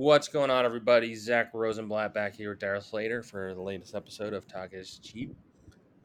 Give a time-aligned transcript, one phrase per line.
[0.00, 1.14] What's going on, everybody?
[1.14, 5.36] Zack Rosenblatt back here with Darryl Slater for the latest episode of Talk is Cheap.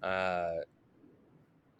[0.03, 0.55] Uh,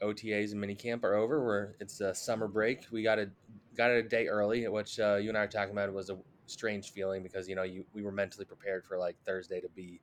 [0.02, 1.44] OTAs and minicamp are over.
[1.44, 2.86] We're it's a summer break.
[2.90, 3.30] We got a
[3.76, 5.92] got it a day early, which uh, you and I were talking about.
[5.94, 9.60] Was a strange feeling because you know you we were mentally prepared for like Thursday
[9.60, 10.00] to be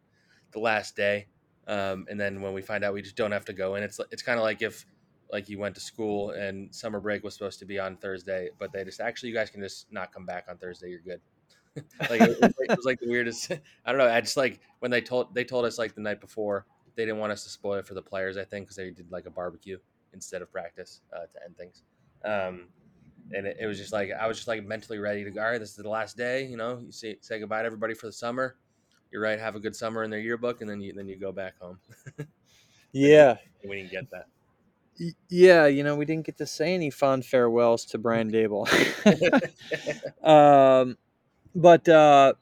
[0.50, 1.28] the last day,
[1.66, 3.98] um, and then when we find out we just don't have to go in, it's
[4.10, 4.84] it's kind of like if
[5.32, 8.70] like you went to school and summer break was supposed to be on Thursday, but
[8.70, 10.90] they just actually you guys can just not come back on Thursday.
[10.90, 11.22] You're good.
[12.10, 13.50] like it was, like it was like the weirdest.
[13.84, 14.08] I don't know.
[14.08, 17.18] I just like when they told they told us like the night before they didn't
[17.18, 18.36] want us to spoil it for the players.
[18.36, 19.78] I think because they did like a barbecue
[20.12, 21.82] instead of practice uh, to end things.
[22.24, 22.68] Um,
[23.34, 25.40] and it, it, was just like I was just like mentally ready to go.
[25.40, 26.44] All right, this is the last day.
[26.46, 28.56] You know, you say say goodbye to everybody for the summer.
[29.10, 29.38] You're right.
[29.38, 31.78] Have a good summer in their yearbook, and then you then you go back home.
[32.92, 34.26] yeah, we didn't get that.
[35.28, 38.68] Yeah, you know, we didn't get to say any fond farewells to Brian Daboll.
[40.22, 40.98] um,
[41.54, 42.34] but uh,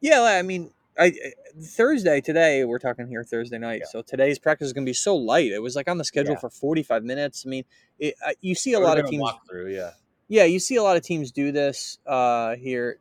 [0.00, 1.12] yeah, I mean, I
[1.60, 3.80] Thursday today we're talking here Thursday night.
[3.80, 3.90] Yeah.
[3.90, 5.52] So today's practice is going to be so light.
[5.52, 6.40] It was like on the schedule yeah.
[6.40, 7.44] for 45 minutes.
[7.46, 7.64] I mean,
[7.98, 9.92] it, uh, you see a lot of teams walk through, yeah.
[10.28, 12.98] Yeah, you see a lot of teams do this uh, here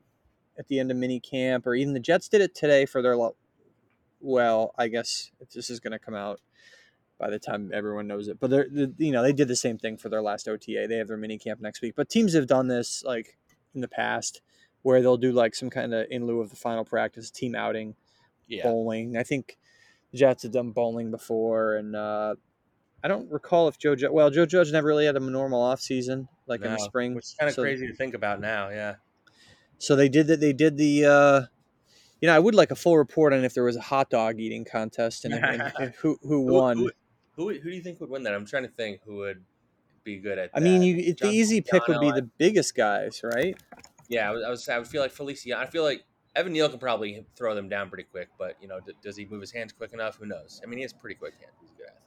[0.57, 3.17] at the end of mini camp or even the Jets did it today for their
[4.19, 6.39] well, I guess this is going to come out
[7.19, 8.39] by the time everyone knows it.
[8.39, 10.87] But they're, they're, you know, they did the same thing for their last OTA.
[10.87, 11.93] They have their mini camp next week.
[11.95, 13.37] But teams have done this like
[13.75, 14.41] in the past
[14.87, 17.93] where they'll do like some kind of in lieu of the final practice team outing,
[18.47, 18.63] yeah.
[18.63, 19.17] bowling.
[19.17, 19.57] I think
[20.13, 22.35] the Jets have done bowling before, and uh,
[23.03, 23.97] I don't recall if Joe.
[23.97, 26.79] Judge, well, Joe Judge never really had a normal off season like no, in the
[26.79, 28.69] spring, which is kind of so, crazy to think about now.
[28.69, 28.95] Yeah.
[29.77, 30.39] So they did that.
[30.39, 31.05] They did the.
[31.05, 31.41] Uh,
[32.21, 34.39] you know, I would like a full report on if there was a hot dog
[34.39, 36.77] eating contest and, and, who who won.
[36.77, 36.91] Who,
[37.35, 38.33] who, who, do you think would win that?
[38.33, 39.43] I'm trying to think who would
[40.05, 40.51] be good at.
[40.53, 43.57] I mean, you, the easy pick would be the biggest guys, right?
[44.07, 44.69] Yeah, I was, I was.
[44.69, 45.57] I would feel like Felicia.
[45.57, 46.03] I feel like
[46.35, 49.25] Evan Neal can probably throw them down pretty quick, but you know, d- does he
[49.25, 50.17] move his hands quick enough?
[50.17, 50.61] Who knows?
[50.63, 51.57] I mean, he has pretty quick hands.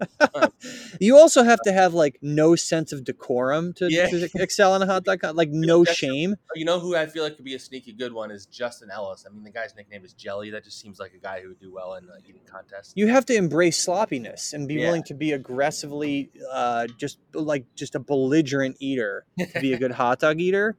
[1.01, 4.09] You also have to have like no sense of decorum to, yeah.
[4.09, 5.23] to excel on a hot dog.
[5.35, 6.37] Like no shame.
[6.55, 9.25] You know who I feel like could be a sneaky good one is Justin Ellis.
[9.27, 10.51] I mean, the guy's nickname is Jelly.
[10.51, 12.93] That just seems like a guy who would do well in uh, eating contests.
[12.97, 14.87] You have to embrace sloppiness and be yeah.
[14.87, 19.93] willing to be aggressively, uh, just like just a belligerent eater to be a good
[19.93, 20.77] hot dog eater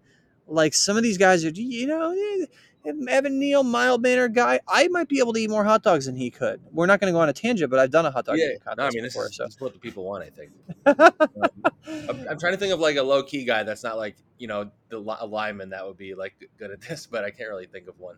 [0.51, 2.45] like some of these guys are, you know, eh,
[3.07, 4.59] Evan Neal, mild mannered guy.
[4.67, 6.62] I might be able to eat more hot dogs than he could.
[6.72, 8.38] We're not going to go on a tangent, but I've done a hot dog.
[8.38, 9.44] Yeah, no, I mean, before, this, is, so.
[9.45, 10.23] this is what the people want.
[10.23, 10.51] I think.
[10.85, 11.11] um,
[12.09, 14.47] I'm, I'm, trying to think of like a low key guy that's not like you
[14.47, 17.67] know the a lineman that would be like good at this, but I can't really
[17.67, 18.17] think of one.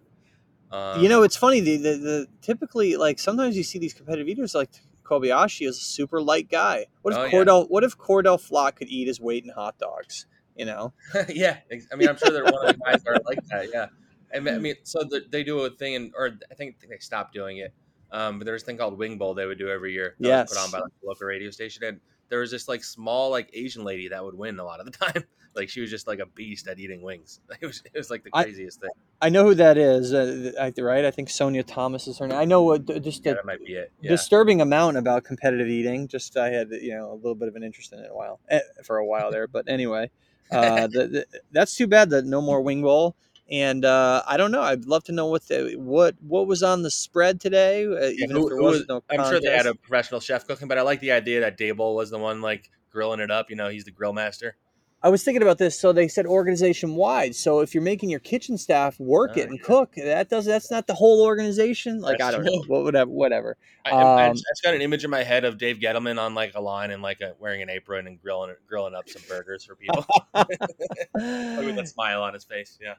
[0.71, 1.59] Um, you know, it's funny.
[1.59, 4.69] The, the, the typically like sometimes you see these competitive eaters like
[5.03, 6.87] Kobayashi is a super light guy.
[7.01, 7.59] What if oh, Cor'Dale?
[7.59, 7.65] Yeah.
[7.67, 10.25] What if Cor'Dale Flott could eat his weight in hot dogs?
[10.55, 10.93] You know?
[11.29, 11.57] yeah,
[11.91, 13.69] I mean, I'm sure they're one of the guys that are like that.
[13.73, 13.87] Yeah.
[14.35, 17.57] I mean, so the, they do a thing, and or I think they stopped doing
[17.57, 17.73] it.
[18.11, 20.15] Um, but there's a thing called Wing Bowl they would do every year.
[20.19, 20.53] That yes.
[20.53, 21.99] put on by like, the local radio station, and
[22.29, 24.91] there was this like small like Asian lady that would win a lot of the
[24.91, 25.23] time.
[25.55, 27.39] like she was just like a beast at eating wings.
[27.61, 28.91] It was it was like the craziest I, thing.
[29.21, 31.05] I know who that is, uh, right?
[31.05, 32.37] I think Sonia Thomas is her name.
[32.37, 33.91] I know what just yeah, that might be it.
[34.01, 34.11] Yeah.
[34.11, 36.07] disturbing amount about competitive eating.
[36.07, 38.39] Just I had you know a little bit of an interest in it a while
[38.49, 40.09] eh, for a while there, but anyway.
[40.51, 43.15] Uh, the, the, that's too bad that no more wing bowl.
[43.51, 44.61] And uh, I don't know.
[44.61, 47.85] I'd love to know what the, what what was on the spread today.
[47.85, 50.67] Uh, even who, if there was no I'm sure they had a professional chef cooking,
[50.67, 53.49] but I like the idea that Daboll was the one like grilling it up.
[53.49, 54.55] You know, he's the grill master.
[55.03, 55.77] I was thinking about this.
[55.77, 57.35] So they said organization wide.
[57.35, 59.65] So if you're making your kitchen staff work oh, it and yeah.
[59.65, 61.99] cook, that does that's not the whole organization.
[61.99, 62.63] Like that's I don't true.
[62.69, 63.57] know, whatever, whatever.
[63.85, 66.53] I, um, I, just, got an image in my head of Dave Gettleman on like
[66.55, 69.75] a line and like a, wearing an apron and grilling grilling up some burgers for
[69.75, 72.79] people with a smile on his face.
[72.81, 72.93] Yeah,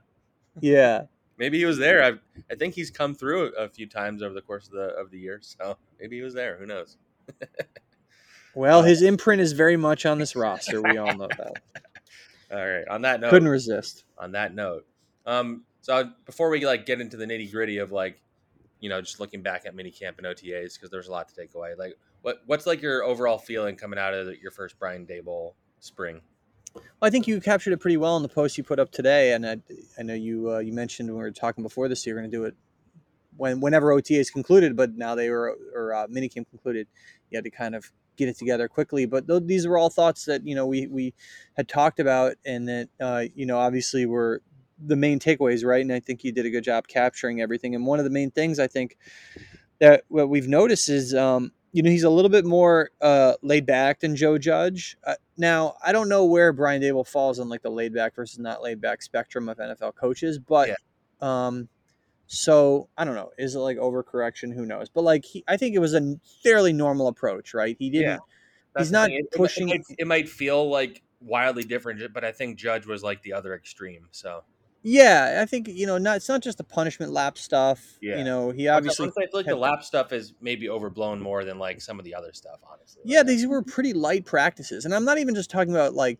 [0.60, 1.04] yeah.
[1.38, 2.04] maybe he was there.
[2.04, 2.12] I
[2.52, 5.18] I think he's come through a few times over the course of the of the
[5.18, 5.38] year.
[5.40, 6.58] So maybe he was there.
[6.58, 6.98] Who knows?
[8.54, 10.82] well, his imprint is very much on this roster.
[10.82, 11.62] We all know that.
[12.54, 12.86] All right.
[12.88, 14.04] On that note, couldn't resist.
[14.18, 14.86] On that note,
[15.26, 18.20] um, so before we like get into the nitty gritty of like,
[18.80, 21.34] you know, just looking back at mini camp and OTAs because there's a lot to
[21.34, 21.74] take away.
[21.76, 26.20] Like, what what's like your overall feeling coming out of your first Brian Daboll spring?
[26.74, 29.32] Well, I think you captured it pretty well in the post you put up today,
[29.32, 29.58] and I,
[29.98, 32.36] I know you uh, you mentioned when we were talking before this, you're going to
[32.36, 32.54] do it
[33.36, 36.86] when whenever OTA is concluded, but now they were or uh, minicamp concluded,
[37.30, 39.06] you had to kind of get it together quickly.
[39.06, 41.14] But th- these were all thoughts that you know we we
[41.56, 44.42] had talked about, and that uh, you know obviously were
[44.84, 45.80] the main takeaways, right?
[45.82, 47.74] And I think you did a good job capturing everything.
[47.74, 48.96] And one of the main things I think
[49.78, 53.66] that what we've noticed is, um, you know, he's a little bit more uh, laid
[53.66, 54.96] back than Joe Judge.
[55.04, 58.38] Uh, now, I don't know where Brian Daboll falls on like the laid back versus
[58.38, 60.74] not laid back spectrum of NFL coaches, but Yeah.
[61.20, 61.68] um,
[62.36, 63.30] so I don't know.
[63.38, 64.54] Is it like overcorrection?
[64.54, 64.88] Who knows?
[64.88, 67.76] But like, he, I think it was a fairly normal approach, right?
[67.78, 68.08] He didn't.
[68.08, 68.18] Yeah.
[68.78, 69.10] He's not.
[69.10, 73.02] It- pushing- It, might, it might feel like wildly different, but I think Judge was
[73.02, 74.08] like the other extreme.
[74.10, 74.42] So
[74.82, 77.80] Yeah, I think you know, not it's not just the punishment lap stuff.
[78.02, 78.18] Yeah.
[78.18, 81.44] You know, he obviously, obviously I feel like the lap stuff is maybe overblown more
[81.44, 82.58] than like some of the other stuff.
[82.70, 86.18] Honestly, Yeah, these were pretty light practices, and I'm not even just talking about like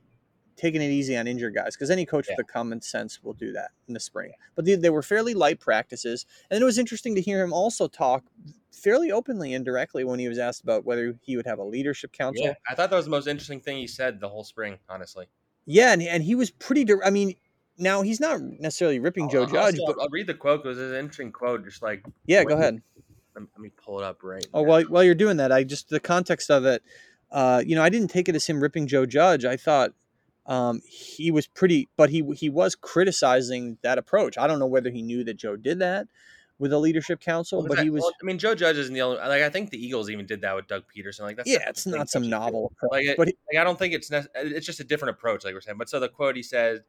[0.56, 2.35] taking it easy on injured guys because any coach Yeah.
[2.39, 4.33] with a common sense will do that in the spring.
[4.55, 7.89] But they, they were fairly light practices, and it was interesting to hear him also
[7.89, 8.25] talk
[8.73, 12.12] fairly openly and directly when he was asked about whether he would have a leadership
[12.12, 12.45] council.
[12.45, 14.79] Yeah, I thought that was the most interesting thing he said the whole spring.
[14.89, 15.27] Honestly,
[15.67, 16.87] Yeah, and, and he was pretty.
[17.05, 17.35] I mean,
[17.79, 20.79] now he's not necessarily ripping Joe I'll- Judge, I'll, but I'll read the quote because
[20.79, 21.65] it's an interesting quote.
[21.65, 22.83] Just like yeah, go ahead.
[23.35, 24.47] let me, let me pull it up right.
[24.55, 24.69] Oh, now.
[24.69, 26.83] while, while you're doing that, I just the context of it,
[27.33, 29.45] uh, you know, I didn't take it as him ripping Joe Judge.
[29.45, 29.93] I thought
[30.46, 34.37] um, he was pretty, but he he was criticizing that approach.
[34.38, 36.06] I don't know whether he knew that Joe did that
[36.58, 38.02] with a leadership council, Well, but that- he was.
[38.02, 39.19] well, I mean, Joe Judge isn't the only.
[39.19, 41.20] Like, I think the Eagles even did that with Doug Pederson.
[41.23, 43.79] Like, that's yeah, it's not some novel approach, Like, it, but he- like, I don't
[43.79, 45.79] think it's nec- it's just a different approach, like we're saying.
[45.79, 46.85] But so the quote he said,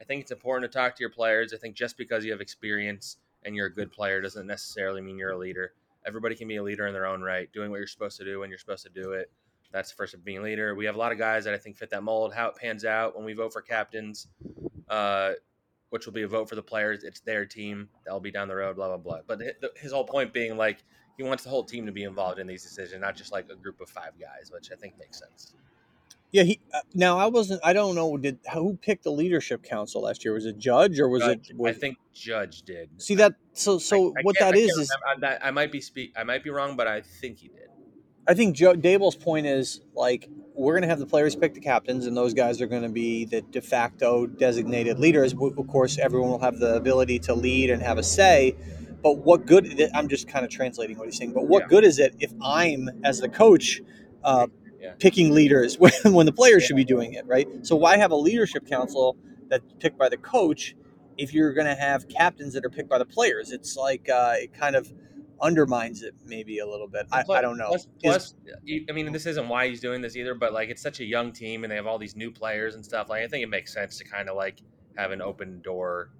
[0.00, 1.52] I think it's important to talk to your players.
[1.52, 5.18] I think just because you have experience and you're a good player doesn't necessarily mean
[5.18, 5.72] you're a leader.
[6.06, 8.40] Everybody can be a leader in their own right, doing what you're supposed to do
[8.40, 9.30] when you're supposed to do it.
[9.74, 10.76] That's the first of being leader.
[10.76, 12.32] We have a lot of guys that I think fit that mold.
[12.32, 14.28] How it pans out when we vote for captains,
[14.88, 15.32] uh,
[15.90, 17.02] which will be a vote for the players.
[17.02, 17.88] It's their team.
[18.04, 18.76] That'll be down the road.
[18.76, 19.18] Blah blah blah.
[19.26, 19.40] But
[19.76, 20.84] his whole point being like
[21.16, 23.56] he wants the whole team to be involved in these decisions, not just like a
[23.56, 25.54] group of five guys, which I think makes sense.
[26.30, 26.60] yeah, he.
[26.72, 27.60] Uh, now I wasn't.
[27.64, 28.16] I don't know.
[28.16, 30.34] Did who picked the leadership council last year?
[30.34, 31.56] Was it Judge or was Judge, it?
[31.58, 32.90] Was, I think Judge did.
[33.02, 33.34] See that?
[33.54, 34.96] So so I- I what that I is is.
[35.08, 36.12] I'm I might be speak.
[36.16, 37.70] I might be wrong, but I think he did.
[38.26, 41.60] I think Joe Daboll's point is like we're going to have the players pick the
[41.60, 45.32] captains, and those guys are going to be the de facto designated leaders.
[45.34, 48.54] Of course, everyone will have the ability to lead and have a say.
[49.02, 49.90] But what good?
[49.94, 51.32] I'm just kind of translating what he's saying.
[51.32, 51.68] But what Yeah.
[51.68, 53.82] good is it if I'm, as the coach,
[54.22, 54.46] uh,
[54.80, 54.92] Yeah.
[54.98, 57.46] picking leaders when, when the players should be doing it, right?
[57.62, 59.16] So why have a leadership council
[59.50, 60.74] that's picked by the coach
[61.18, 63.50] if you're going to have captains that are picked by the players?
[63.52, 64.90] It's like uh, it kind of
[65.44, 67.06] undermines it maybe a little bit.
[67.12, 67.68] I, Plus- I don't know.
[67.68, 68.34] Plus, plus,
[68.88, 71.32] I mean, this isn't why he's doing this either, but like it's such a young
[71.32, 73.08] team and they have all these new players and stuff.
[73.08, 74.60] Like I think it makes sense to kind of like
[74.96, 76.10] have an open door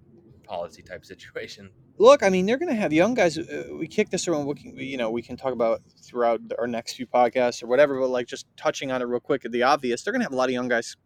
[0.45, 1.71] policy type situation.
[1.97, 3.39] look, I mean, they're going to have young guys.
[3.39, 4.47] Uh, we kick this around.
[4.47, 7.99] We can, you know, we can talk about throughout our next few podcasts or whatever.
[7.99, 10.33] But like, just touching on it real quick, at the obvious, they're going to have
[10.33, 10.97] a lot of young guys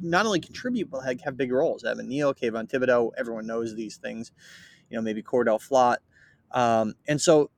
[0.00, 1.84] not only contribute but like, have big roles.
[1.84, 4.32] Evan Neal, Kayvon Thibodeaux, everyone knows these things.
[4.90, 5.98] You know, maybe Cor'Dale Flott,
[6.52, 7.50] um, and so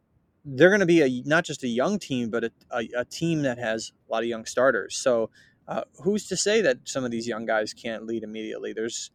[0.44, 3.42] they're going to be a not just a young team, but a, a, a team
[3.42, 4.96] that has a lot of young starters.
[4.96, 5.30] So.
[5.66, 8.72] Uh, who's to say that some of these young guys can't lead immediately?
[8.72, 9.10] There's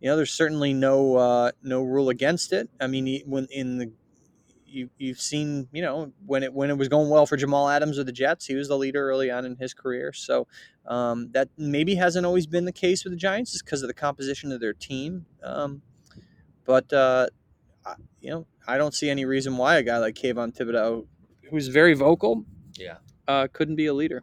[0.00, 2.70] you know, there's certainly no uh, no rule against it.
[2.80, 3.92] I mean, when in the
[4.66, 7.98] you you've seen, you know, when it when it was going well for Jamal Adams
[7.98, 10.12] with the Jets, he was the leader early on in his career.
[10.14, 10.46] So
[10.86, 13.94] um, that maybe hasn't always been the case with the Giants, is because of the
[13.94, 15.26] composition of their team.
[15.42, 15.82] Um,
[16.64, 17.26] but uh,
[18.20, 21.06] you know, I don't see any reason why a guy like Kayvon Thibodeaux,
[21.50, 22.44] who's very vocal,
[22.76, 22.98] Yeah.
[23.28, 24.20] uh, couldn't be a leader.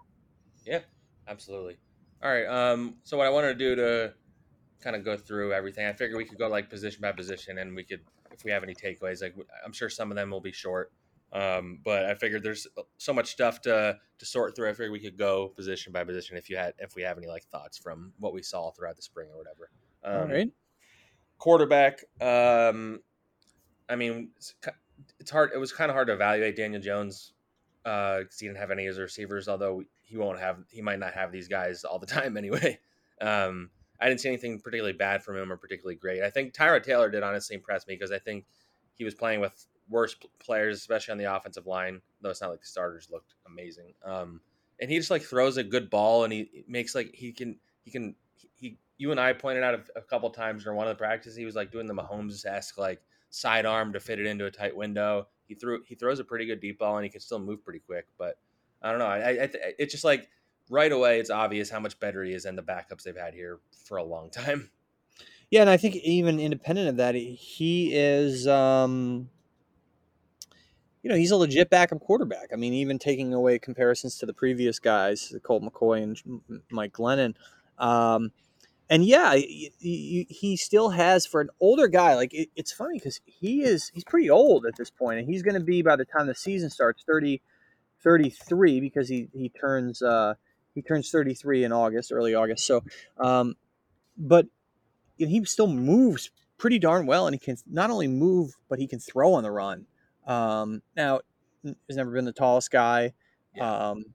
[0.65, 0.81] Yeah,
[1.27, 1.77] absolutely.
[2.23, 2.45] All right.
[2.45, 2.95] Um.
[3.03, 4.13] So what I wanted to do to
[4.81, 7.75] kind of go through everything, I figured we could go like position by position, and
[7.75, 8.01] we could,
[8.31, 9.35] if we have any takeaways, like
[9.65, 10.91] I'm sure some of them will be short.
[11.33, 11.79] Um.
[11.83, 12.65] But I figured there's
[12.97, 14.69] so much stuff to to sort through.
[14.69, 17.27] I figured we could go position by position if you had if we have any
[17.27, 19.69] like thoughts from what we saw throughout the spring or whatever.
[20.03, 20.49] Um, All right.
[21.37, 22.03] quarterback.
[22.21, 23.01] Um,
[23.89, 24.55] I mean, it's,
[25.19, 25.51] it's hard.
[25.53, 27.33] It was kind of hard to evaluate Daniel Jones
[27.83, 29.47] because he didn't have any of his receivers.
[29.47, 32.79] Although he won't have, he might not have these guys all the time anyway.
[33.21, 36.21] Um, I didn't see anything particularly bad from him or particularly great.
[36.21, 38.45] I think Tyrod Taylor did honestly impress me because I think
[38.93, 42.01] he was playing with worse players, especially on the offensive line.
[42.21, 43.93] Though it's not like the starters looked amazing.
[44.05, 44.41] Um,
[44.79, 47.91] and he just like throws a good ball and he makes like he can he
[47.91, 48.15] can
[48.55, 51.35] he you and I pointed out a, a couple times during one of the practices
[51.35, 54.75] he was like doing the Mahomes esque like sidearm to fit it into a tight
[54.75, 55.27] window.
[55.47, 57.79] He threw he throws a pretty good deep ball and he can still move pretty
[57.79, 58.07] quick.
[58.17, 58.37] But
[58.81, 59.05] I don't know.
[59.05, 60.29] I, I, it's just like
[60.69, 63.59] right away, it's obvious how much better he is than the backups they've had here
[63.85, 64.69] for a long time.
[65.49, 69.29] Yeah, and I think even independent of that, he is, um,
[71.01, 72.49] you know, he's a legit backup quarterback.
[72.51, 77.35] I mean, even taking away comparisons to the previous guys, Colt McCoy and Mike Glennon.
[77.77, 78.33] Um,
[78.89, 82.15] and yeah, he, still has for an older guy.
[82.15, 85.43] Like it, it's funny because he is he's pretty old at this point, and he's
[85.43, 87.41] going to be by the time the season starts 30,
[88.03, 90.35] 33 because he he turns uh,
[90.73, 92.65] he turns thirty three in August, early August.
[92.65, 92.83] So,
[93.17, 93.55] um,
[94.17, 94.47] but
[95.17, 98.99] he still moves pretty darn well, and he can not only move but he can
[98.99, 99.85] throw on the run.
[100.25, 101.21] Um, now,
[101.63, 103.13] he's never been the tallest guy,
[103.55, 103.89] yeah.
[103.89, 104.05] um,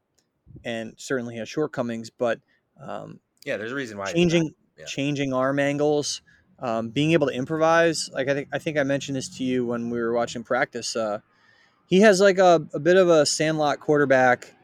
[0.64, 2.40] and certainly has shortcomings, but
[2.80, 4.84] um, yeah, there's a reason why changing yeah.
[4.84, 6.22] changing arm angles,
[6.58, 8.10] um, being able to improvise.
[8.12, 10.96] Like I think I think I mentioned this to you when we were watching practice.
[10.96, 11.20] Uh,
[11.86, 14.54] he has like a, a bit of a sandlot quarterback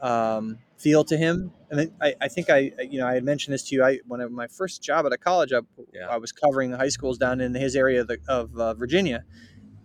[0.00, 1.52] um, feel to him.
[1.70, 3.84] And I, I think I, you know, I had mentioned this to you.
[3.84, 5.60] I when I, my first job at a college, I,
[5.94, 6.08] yeah.
[6.08, 9.24] I was covering the high schools down in his area of, the, of uh, Virginia,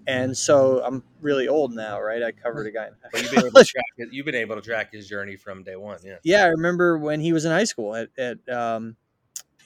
[0.08, 2.24] and so I'm really old now, right?
[2.24, 2.90] I covered a guy.
[3.12, 4.10] But you've been able to track it.
[4.12, 6.00] You've been able to track his journey from day one.
[6.04, 6.18] Yeah.
[6.24, 8.96] Yeah, I remember when he was in high school at, at um,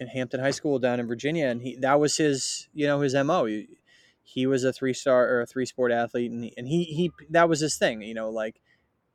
[0.01, 3.13] in Hampton High School down in Virginia, and he that was his you know his
[3.13, 3.45] mo.
[3.45, 3.77] He,
[4.23, 7.11] he was a three star or a three sport athlete, and he, and he he
[7.29, 8.01] that was his thing.
[8.01, 8.61] You know, like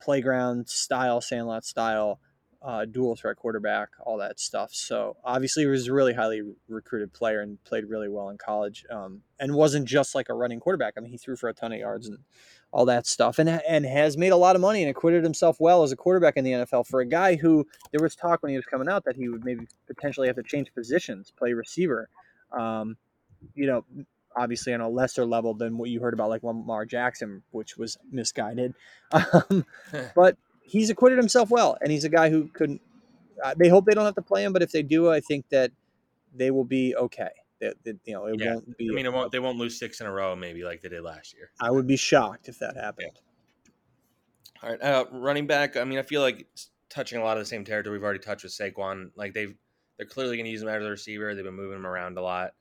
[0.01, 2.21] playground style, sandlot style,
[2.67, 4.71] uh, dual threat quarterback, all that stuff.
[4.73, 8.83] So obviously, he was a really highly recruited player and played really well in college,
[8.91, 10.95] um, and wasn't just like a running quarterback.
[10.97, 12.19] I mean, he threw for a ton of yards and
[12.73, 15.81] all that stuff, and and has made a lot of money and acquitted himself well
[15.81, 16.85] as a quarterback in the NFL.
[16.85, 19.45] For a guy who there was talk when he was coming out that he would
[19.45, 22.09] maybe potentially have to change positions, play receiver.
[22.51, 22.97] Um,
[23.55, 23.85] you know,
[24.35, 27.97] obviously on a lesser level than what you heard about like Lamar Jackson, which was
[28.11, 28.73] misguided.
[29.13, 29.65] Um,
[30.15, 30.35] but
[30.67, 32.81] he's acquitted himself well, and he's a guy who couldn't.
[33.43, 35.47] Uh, they hope they don't have to play him, but if they do, I think
[35.49, 35.71] that
[36.35, 37.29] they will be okay.
[37.59, 38.53] That, that you know, it yeah.
[38.53, 38.89] won't be.
[38.91, 39.31] I mean, it won't.
[39.31, 41.51] They won't lose six in a row, maybe like they did last year.
[41.59, 43.11] I would be shocked if that happened.
[43.15, 43.21] Yeah.
[44.63, 45.77] All right, uh, running back.
[45.77, 46.47] I mean, I feel like
[46.89, 49.11] touching a lot of the same territory we've already touched with Saquon.
[49.15, 49.53] Like they've,
[49.97, 51.35] they're clearly going to use him as a receiver.
[51.35, 52.53] They've been moving him around a lot.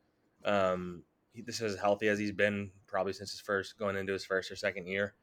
[0.45, 1.03] Um,
[1.35, 4.51] this is as healthy as he's been probably since his first going into his first
[4.51, 5.15] or second year.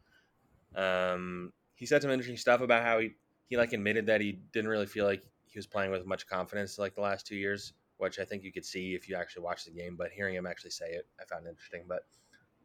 [0.75, 3.11] Um, he said some interesting stuff about how he
[3.47, 6.79] he like admitted that he didn't really feel like he was playing with much confidence
[6.79, 9.65] like the last two years, which I think you could see if you actually watch
[9.65, 9.95] the game.
[9.95, 11.83] But hearing him actually say it, I found interesting.
[11.87, 12.05] But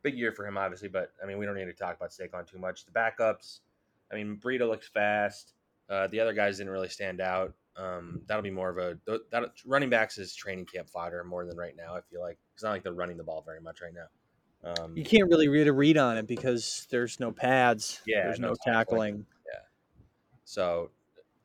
[0.03, 0.89] big year for him, obviously.
[0.89, 2.85] But I mean, we don't need to talk about Saquon too much.
[2.85, 3.61] The backups,
[4.11, 5.55] I mean, Breida looks fast.
[5.91, 7.55] Uh, the other guys didn't really stand out.
[7.77, 8.99] Um, that'll be more of a
[9.31, 11.95] that running backs is training camp fodder more than right now.
[11.95, 14.07] I feel like it's not like they're running the ball very much right now.
[14.65, 18.01] Um, you can't really read a read on it because there's no pads.
[18.07, 19.25] Yeah, there's no, no tackling.
[19.47, 19.61] Yeah.
[20.45, 20.91] So,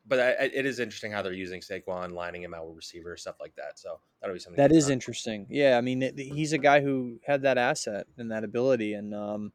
[0.06, 3.36] but I, it is interesting how they're using Saquon, lining him out with receiver stuff
[3.40, 3.78] like that.
[3.78, 5.46] So that'll be something that is interesting.
[5.48, 9.52] Yeah, I mean, he's a guy who had that asset and that ability, and um,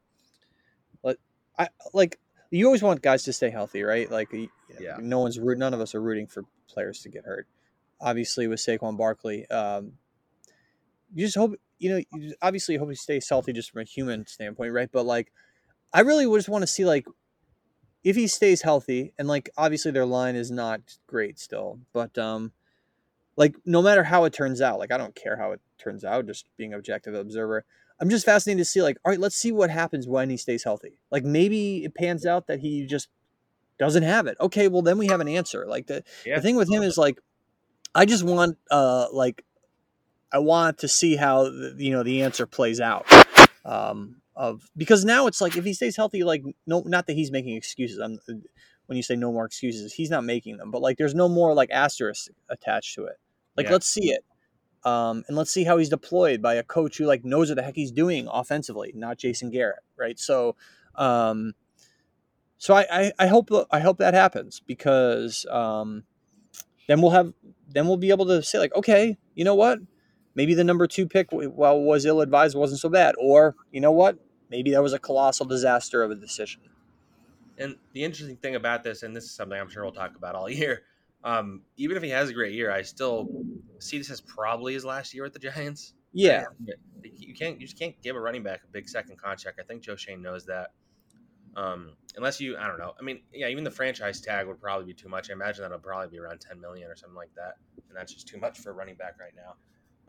[1.02, 1.18] like
[1.58, 2.18] I like
[2.50, 4.10] you always want guys to stay healthy, right?
[4.10, 4.32] Like,
[4.80, 7.46] yeah, no one's root, none of us are rooting for players to get hurt.
[8.00, 9.92] Obviously, with Saquon Barkley, um,
[11.14, 12.02] you just hope you know.
[12.12, 14.90] You obviously, hope he stays healthy just from a human standpoint, right?
[14.90, 15.32] But like,
[15.92, 17.06] I really just want to see like
[18.02, 22.52] if he stays healthy, and like obviously their line is not great still, but um,
[23.36, 26.26] like no matter how it turns out, like I don't care how it turns out,
[26.26, 27.64] just being objective observer.
[28.00, 30.64] I'm just fascinated to see like, all right, let's see what happens when he stays
[30.64, 31.00] healthy.
[31.10, 33.08] Like maybe it pans out that he just
[33.78, 34.36] doesn't have it.
[34.40, 35.66] Okay, well then we have an answer.
[35.66, 36.36] Like the yeah.
[36.36, 37.18] the thing with him is like
[37.94, 39.44] I just want uh like
[40.32, 43.06] I want to see how the, you know the answer plays out.
[43.64, 47.30] Um of because now it's like if he stays healthy like no not that he's
[47.30, 47.98] making excuses.
[47.98, 48.18] I'm
[48.86, 51.54] when you say no more excuses, he's not making them, but like there's no more
[51.54, 53.16] like asterisk attached to it.
[53.56, 53.72] Like yeah.
[53.72, 54.24] let's see it.
[54.82, 57.62] Um, and let's see how he's deployed by a coach who like knows what the
[57.62, 60.18] heck he's doing offensively, not Jason Garrett, right?
[60.18, 60.56] So,
[60.96, 61.52] um,
[62.56, 66.04] so I, I, I hope I hope that happens because um,
[66.88, 67.32] then we'll have
[67.68, 69.78] then we'll be able to say like, okay, you know what?
[70.34, 73.92] Maybe the number two pick, while was ill advised, wasn't so bad, or you know
[73.92, 74.18] what?
[74.48, 76.62] Maybe that was a colossal disaster of a decision.
[77.58, 80.34] And the interesting thing about this, and this is something I'm sure we'll talk about
[80.34, 80.82] all year,
[81.24, 83.28] um, even if he has a great year, I still
[83.78, 85.94] see this as probably his last year with the Giants.
[86.12, 86.46] Yeah,
[87.04, 89.60] you can't you just can't give a running back a big second contract.
[89.60, 90.72] I think Joe Schoen knows that.
[91.54, 92.94] Um, unless you, I don't know.
[92.98, 95.30] I mean, yeah, even the franchise tag would probably be too much.
[95.30, 97.54] I imagine that'll probably be around 10 million or something like that,
[97.88, 99.54] and that's just too much for a running back right now.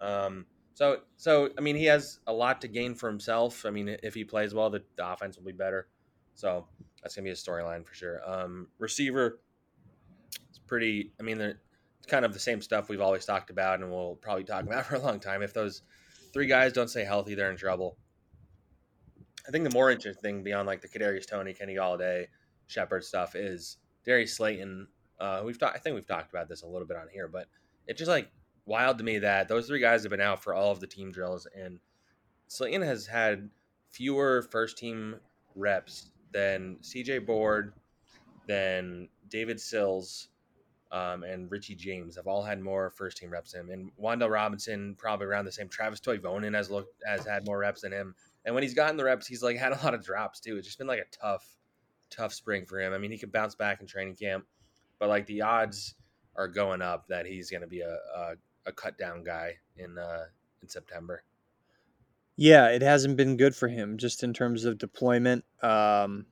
[0.02, 3.66] Um, so, so I mean, he has a lot to gain for himself.
[3.66, 5.88] I mean, if he plays well, the, the offense will be better.
[6.34, 6.66] So
[7.02, 8.20] that's gonna be a storyline for sure.
[8.26, 9.40] Um, receiver,
[10.50, 11.12] it's pretty.
[11.20, 11.60] I mean, they're
[12.02, 14.86] it's kind of the same stuff we've always talked about, and we'll probably talk about
[14.88, 15.44] for a long time.
[15.44, 15.84] If those
[16.34, 17.96] three guys don't stay healthy, they're in trouble.
[19.48, 22.26] I think the more interesting thing beyond like the Kadarius Toney, Kenny Golladay,
[22.66, 24.88] Shepard stuff is Darius Slayton.
[25.20, 25.76] Uh, we've talked.
[25.76, 27.46] I think we've talked about this a little bit on here, but
[27.86, 28.32] it's just like
[28.66, 31.12] wild to me that those three guys have been out for all of the team
[31.12, 31.80] drills, and
[32.48, 33.50] Slayton has had
[33.92, 35.16] fewer first team
[35.56, 37.74] reps than CJ Board,
[38.48, 40.30] than David Sills,
[40.92, 43.70] um, and Richie James have all had more first team reps than him.
[43.70, 45.70] And Wan'Dale Robinson probably around the same.
[45.70, 48.14] Travis Toivonen has looked has had more reps than him.
[48.44, 50.58] And when he's gotten the reps, he's like had a lot of drops too.
[50.58, 51.46] It's just been like a tough,
[52.10, 52.94] tough spring for him.
[52.94, 54.46] I mean, he could bounce back in training camp,
[55.00, 55.96] but like the odds
[56.36, 58.34] are going up that he's going to be a, a,
[58.72, 60.26] a cut down guy in uh,
[60.62, 61.24] in September.
[62.38, 66.26] Yeah, it hasn't been good for him just in terms of deployment um,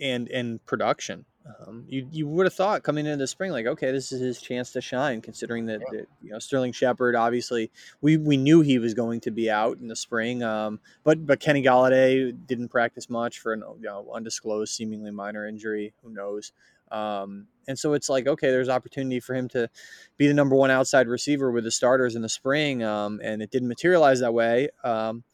[0.00, 1.26] and and production.
[1.60, 4.40] Um, you you would have thought coming into the spring, like, okay, this is his
[4.40, 5.98] chance to shine, considering that, Yeah.
[5.98, 9.76] that, you know Sterling Shepard, obviously, we, we knew he was going to be out
[9.76, 14.08] in the spring, um, but but Kenny Golladay didn't practice much for an you know,
[14.14, 15.92] undisclosed, seemingly minor injury.
[16.02, 16.52] Who knows?
[16.94, 19.68] Um, and so it's like, okay, there's opportunity for him to
[20.16, 23.50] be the number one outside receiver with the starters in the spring, um, and it
[23.50, 24.68] didn't materialize that way.
[24.84, 25.24] Um,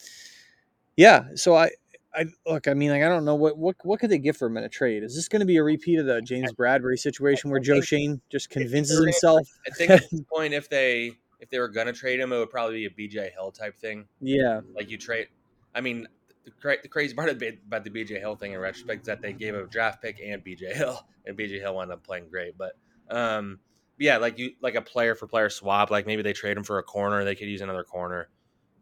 [0.97, 1.71] yeah, so I,
[2.15, 2.67] I look.
[2.69, 4.65] I mean, like, I don't know what what what could they give for him in
[4.65, 5.03] a trade.
[5.03, 8.21] Is this going to be a repeat of the James Bradberry situation where Joe Schoen
[8.31, 9.47] just convinces himself?
[9.67, 12.51] I think at this point, if they if they were gonna trade him, it would
[12.51, 14.07] probably be a BJ Hill type thing.
[14.21, 15.29] Yeah, Like you trade.
[15.75, 16.09] I mean,
[16.51, 19.33] the, cra- the crazy part about the BJ Hill thing in retrospect is that they
[19.33, 22.57] gave a draft pick and BJ Hill, and BJ Hill wound up playing great.
[22.59, 22.73] But
[23.11, 23.59] um,
[23.99, 25.91] yeah, like you like a player for player swap.
[25.91, 28.29] Like maybe they trade him for a corner, they could use another corner.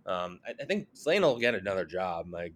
[0.06, 2.26] Um, I, I think Slayton will get another job.
[2.30, 2.54] Like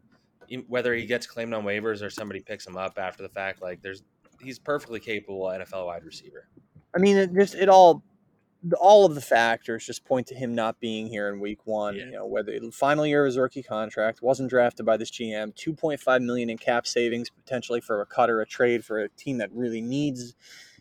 [0.67, 3.63] whether he gets claimed on waivers or somebody picks him up after the fact.
[3.63, 4.03] Like there's
[4.41, 6.49] he's perfectly capable NFL wide receiver.
[6.95, 8.03] I mean, it just it all
[8.81, 11.97] all of the factors just point to him not being here in week one.
[11.97, 12.05] Yeah.
[12.05, 15.55] You know, whether the final year of his rookie contract wasn't drafted by this GM,
[15.55, 19.01] two point five million in cap savings potentially for a cut or a trade for
[19.01, 20.35] a team that really needs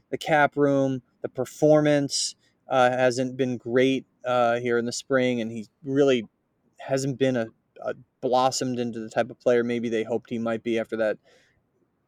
[0.09, 1.01] the cap room.
[1.21, 2.35] The performance
[2.67, 6.27] uh, hasn't been great uh, here in the spring, and he really
[6.79, 7.47] hasn't been a,
[7.83, 11.17] a blossomed into the type of player maybe they hoped he might be after that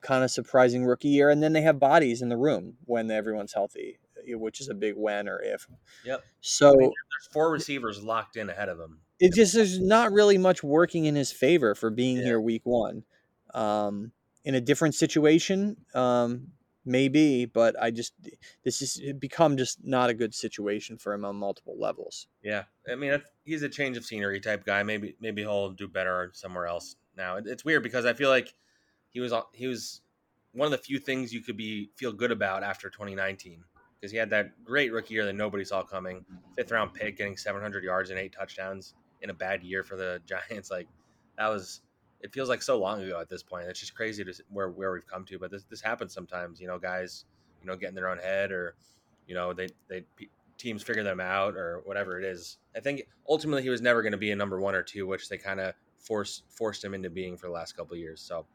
[0.01, 1.29] kind of surprising rookie year.
[1.29, 4.95] And then they have bodies in the room when everyone's healthy, which is a big
[4.95, 5.67] when or if.
[6.05, 6.23] Yep.
[6.41, 8.99] So I mean, there's four receivers locked in ahead of him.
[9.19, 12.23] it just there's not really much working in his favor for being Yeah.
[12.23, 13.03] here week one.
[13.53, 14.11] Um,
[14.45, 16.47] in a different situation, um,
[16.85, 18.13] maybe, but I just
[18.63, 22.27] this is become just not a good situation for him on multiple levels.
[22.43, 24.83] Yeah, I mean he's a change of scenery type guy.
[24.83, 26.95] Maybe maybe he'll do better somewhere else.
[27.15, 28.53] Now it's weird because I feel like
[29.11, 30.01] he was he was
[30.51, 33.63] one of the few things you could be feel good about after 2019
[34.03, 36.25] because he had that great rookie year that nobody saw coming.
[36.57, 40.19] Fifth round pick, getting 700 yards and eight touchdowns in a bad year for the
[40.27, 40.69] Giants.
[40.69, 40.89] Like
[41.37, 41.79] that was.
[42.19, 43.67] It feels like so long ago at this point.
[43.67, 45.39] It's just crazy to where where we've come to.
[45.39, 46.59] But this this happens sometimes.
[46.59, 47.23] You know, guys,
[47.61, 48.75] you know, get in their own head or
[49.25, 50.03] you know they they
[50.57, 52.57] teams figure them out or whatever it is.
[52.75, 55.29] I think ultimately he was never going to be a number one or two, which
[55.29, 58.19] they kind of forced forced him into being for the last couple of years.
[58.19, 58.45] So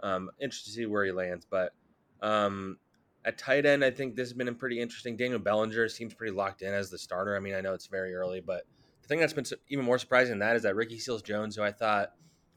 [0.00, 1.46] um, interested to see where he lands.
[1.48, 1.74] But
[2.22, 2.76] um,
[3.24, 5.16] at tight end, I think this has been pretty interesting.
[5.16, 7.36] Daniel Bellinger seems pretty locked in as the starter.
[7.36, 8.64] I mean, I know it's very early, but
[9.02, 11.62] the thing that's been even more surprising than that is that Ricky Seals Jones, who
[11.62, 12.12] I thought,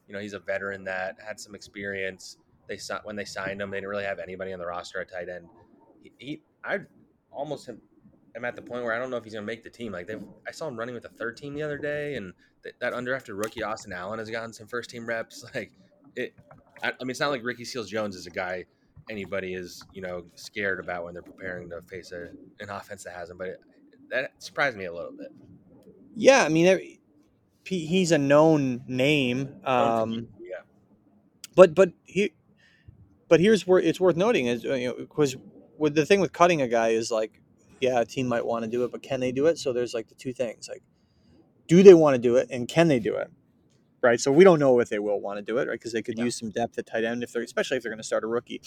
[0.08, 2.38] you know, he's a veteran that had some experience.
[2.66, 5.28] They when they signed him, they didn't really have anybody on the roster at tight
[5.28, 5.46] end.
[6.02, 6.80] He, he I
[7.30, 7.80] almost am,
[8.34, 9.92] am at the point where I don't know if he's going to make the team.
[9.92, 10.16] Like they,
[10.48, 13.38] I saw him running with the third team the other day, and th- that undrafted
[13.38, 15.44] rookie Austin Allen has gotten some first team reps.
[15.54, 15.72] Like
[16.16, 16.34] it,
[16.82, 18.64] I, I mean, it's not like Ricky Seals Jones is a guy
[19.10, 22.28] anybody is you know scared about when they're preparing to face a,
[22.62, 23.38] an offense that has him.
[23.38, 23.60] But it,
[24.10, 25.28] that surprised me a little bit.
[26.16, 26.98] Yeah, I mean,
[27.64, 29.56] he's a known name.
[29.64, 30.60] Um, yeah,
[31.54, 32.32] but but he,
[33.28, 35.36] but here's where it's worth noting is uh, you know because
[35.78, 37.40] with the thing with cutting a guy is like
[37.80, 39.94] yeah a team might want to do it but can they do it so there's
[39.94, 40.82] like the two things like
[41.66, 43.30] do they want to do it and can they do it
[44.04, 46.02] right so we don't know if they will want to do it right because they
[46.02, 46.24] could Yeah.
[46.24, 48.26] use some depth at tight end if they're especially if they're going to start a
[48.28, 48.60] rookie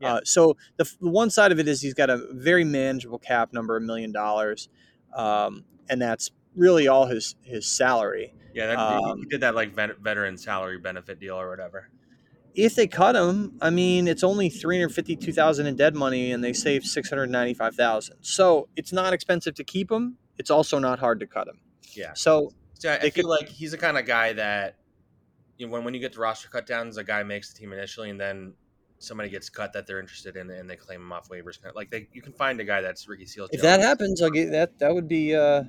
[0.00, 0.14] Yeah.
[0.16, 3.52] uh, so the, the one side of it is he's got a very manageable cap
[3.52, 4.68] number a million dollars
[5.16, 8.66] um, and that's really all his his salary yeah.
[8.66, 11.88] That, Um, he did that like vet, veteran salary benefit deal or whatever.
[12.56, 16.32] if they cut him, I mean, it's only three hundred fifty-two thousand in dead money,
[16.32, 18.16] and they save six hundred ninety-five thousand.
[18.22, 20.16] So it's not expensive to keep him.
[20.36, 21.60] It's also not hard to cut him.
[21.92, 22.10] Yeah.
[22.14, 24.74] So So I, I feel could- like he's the kind of guy that
[25.60, 28.08] you know, when when you get the roster cutdowns, a guy makes the team initially,
[28.08, 28.54] and then
[28.98, 31.58] somebody gets cut that they're interested in and they claim him off waivers.
[31.74, 33.50] Like they, you can find a guy that's Ricky Seals.
[33.52, 34.78] If that happens, I'll get that.
[34.78, 35.34] That would be.
[35.34, 35.64] Uh,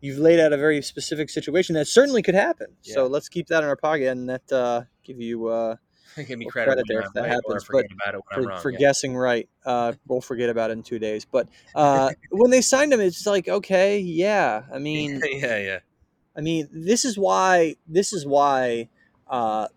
[0.00, 2.68] you've laid out a very specific situation that certainly could happen.
[2.82, 2.94] Yeah.
[2.94, 5.76] So let's keep that in our pocket and that uh, give you uh,
[6.26, 8.34] give me credit, credit when there I'm if that right happens, forget about it when
[8.34, 8.60] for, I'm wrong.
[8.60, 8.78] for yeah.
[8.78, 9.48] guessing right.
[9.64, 11.24] Uh, we'll forget about it in two days.
[11.24, 14.62] But uh, when they signed him, it's like okay, yeah.
[14.72, 15.78] I mean, yeah, yeah,
[16.36, 18.88] I mean, this is why this is why
[19.28, 19.68] uh,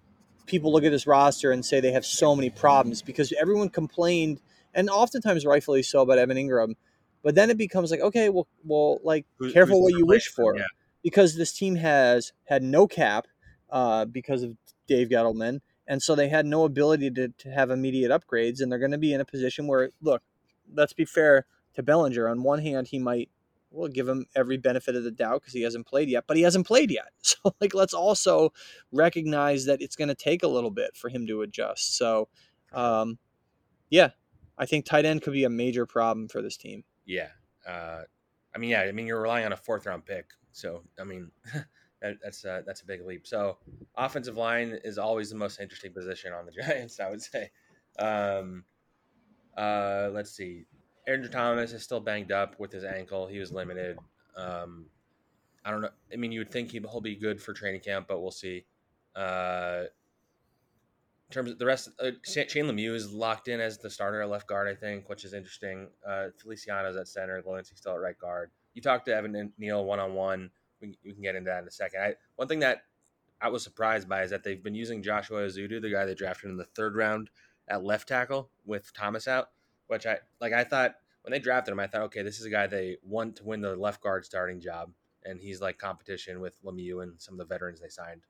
[0.45, 4.41] people look at this roster and say they have so many problems because everyone complained,
[4.73, 6.75] and oftentimes rightfully so, about Evan Engram.
[7.23, 10.53] But then it becomes like, okay, well, well, like Who- careful what you wish for
[10.53, 10.57] for.
[10.57, 10.65] Yeah.
[11.03, 13.27] because this team has had no cap
[13.69, 14.55] uh, because of
[14.87, 18.79] Dave Gettleman, and so they had no ability to, to have immediate upgrades, and they're
[18.79, 20.21] going to be in a position where, look,
[20.73, 22.27] let's be fair to Bellinger.
[22.27, 23.29] On one hand, he might
[23.71, 26.43] we'll give him every benefit of the doubt because he hasn't played yet, but he
[26.43, 27.09] hasn't played yet.
[27.21, 28.51] So like let's also
[28.91, 31.95] recognize that it's going to take a little bit for him to adjust.
[31.95, 32.27] So
[32.73, 33.17] um,
[33.89, 34.09] yeah,
[34.57, 36.83] I think tight end could be a major problem for this team.
[37.05, 37.29] Yeah.
[37.67, 38.01] Uh,
[38.53, 38.81] I mean, yeah.
[38.81, 41.31] I mean, you're relying on a fourth round pick, so I mean,
[42.01, 43.27] that, that's uh, that's a big leap.
[43.27, 43.57] So,
[43.95, 47.49] offensive line is always the most interesting position on the Giants, I would say.
[47.97, 48.63] Um,
[49.57, 50.65] uh, let's see.
[51.09, 53.27] Andrew Thomas is still banged up with his ankle.
[53.27, 53.97] He was limited.
[54.35, 54.85] Um,
[55.65, 55.89] I don't know.
[56.13, 58.65] I mean, you would think he- he'll be good for training camp, but we'll see.
[59.15, 59.85] Uh,
[61.29, 64.21] in terms of the rest, uh, Sha- Shane Lemieux is locked in as the starter
[64.21, 65.89] at left guard, I think, which is interesting.
[66.05, 68.51] Uh, Feliciano's at center, Valencia still at right guard.
[68.73, 70.51] You talked to Evan and Neal one on one.
[70.79, 72.01] We we can get into that in a second.
[72.01, 72.83] I, one thing that
[73.41, 76.49] I was surprised by is that they've been using Joshua Ezeudu, the guy they drafted
[76.49, 77.29] in the third round
[77.67, 79.49] at left tackle with Thomas out,
[79.89, 80.53] which I like.
[80.53, 83.35] I thought when they drafted him, I thought, okay, this is a guy they want
[83.37, 84.91] to win the left guard starting job,
[85.25, 88.21] and he's like competition with Lemieux and some of the veterans they signed.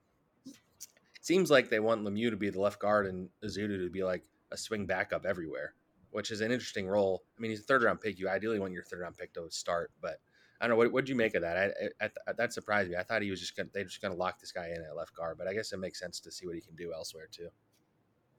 [1.21, 4.23] Seems like they want Lemieux to be the left guard and Ezeudu to be like
[4.51, 5.73] a swing backup everywhere,
[6.11, 7.23] which is an interesting role.
[7.37, 8.17] I mean, he's a third round pick.
[8.17, 10.21] You ideally want your third round pick to start, but
[10.61, 10.77] I don't know.
[10.77, 11.57] What would you make of that?
[11.57, 12.95] I, I, I, that surprised me.
[12.95, 15.13] I thought he was just gonna they just gonna lock this guy in at left
[15.13, 17.49] guard, but I guess it makes sense to see what he can do elsewhere too.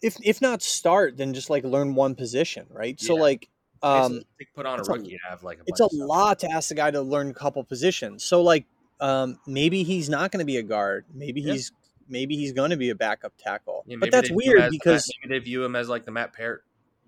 [0.03, 2.99] If if not start, then just like learn one position, right?
[3.01, 3.49] So like
[3.83, 5.97] um, It's- put on a a- rookie to have like a it's a bunch of
[5.99, 6.09] stuff.
[6.09, 8.25] lot to ask the guy to learn a couple positions.
[8.25, 8.67] So like
[9.01, 11.07] um, maybe he's not going to be a guard.
[11.13, 11.53] Maybe Yeah.
[11.55, 11.73] he's
[12.09, 13.85] maybe he's going to be a backup tackle.
[13.87, 16.05] Yeah, but that's they view him weird the because maybe they view him as like
[16.05, 16.65] the Matt Peart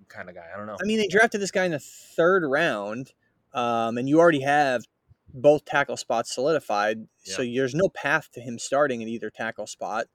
[0.08, 0.46] kind of guy.
[0.52, 0.76] I don't know.
[0.80, 3.12] I mean they drafted this guy in the third round,
[3.52, 4.84] um, and you already have
[5.34, 7.06] both tackle spots solidified.
[7.24, 10.06] So there's no path to him starting in either tackle spot.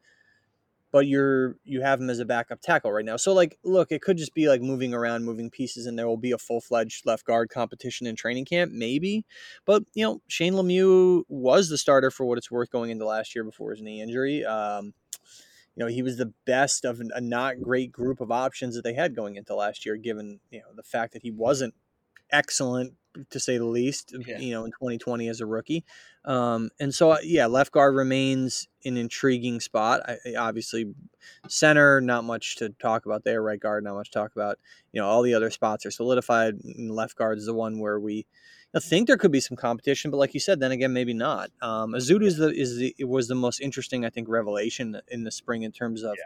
[0.92, 3.18] But you're you have him as a backup tackle right now.
[3.18, 6.18] So like, look, it could just be like moving around, moving pieces, and there will
[6.18, 9.26] be a full fledged left guard competition in training camp, maybe.
[9.66, 13.36] But you know, Shane Lemieux was the starter for what it's worth going into last
[13.36, 14.46] year before his knee injury.
[14.46, 14.94] Um,
[15.76, 18.96] you know, he was the best of a not great group of options that they
[18.96, 21.76] had going into last year, given you know the fact that he wasn't
[22.32, 22.94] excellent
[23.30, 24.16] to say the least.
[24.26, 24.38] Yeah.
[24.38, 25.84] You know, in 2020 as a rookie,
[26.26, 30.02] um, and so uh, yeah, left guard remains an intriguing spot.
[30.08, 30.94] I, obviously,
[31.48, 33.42] center not much to talk about there.
[33.42, 34.60] Right guard not much to talk about.
[34.92, 36.56] You know, all the other spots are solidified.
[36.64, 38.26] And left guard is the one where we.
[38.76, 41.50] I think there could be some competition, but like you said, then again, maybe not.
[41.62, 45.24] Um, Ezeudu is the is the it was the most interesting, I think, revelation in
[45.24, 46.18] the spring in terms of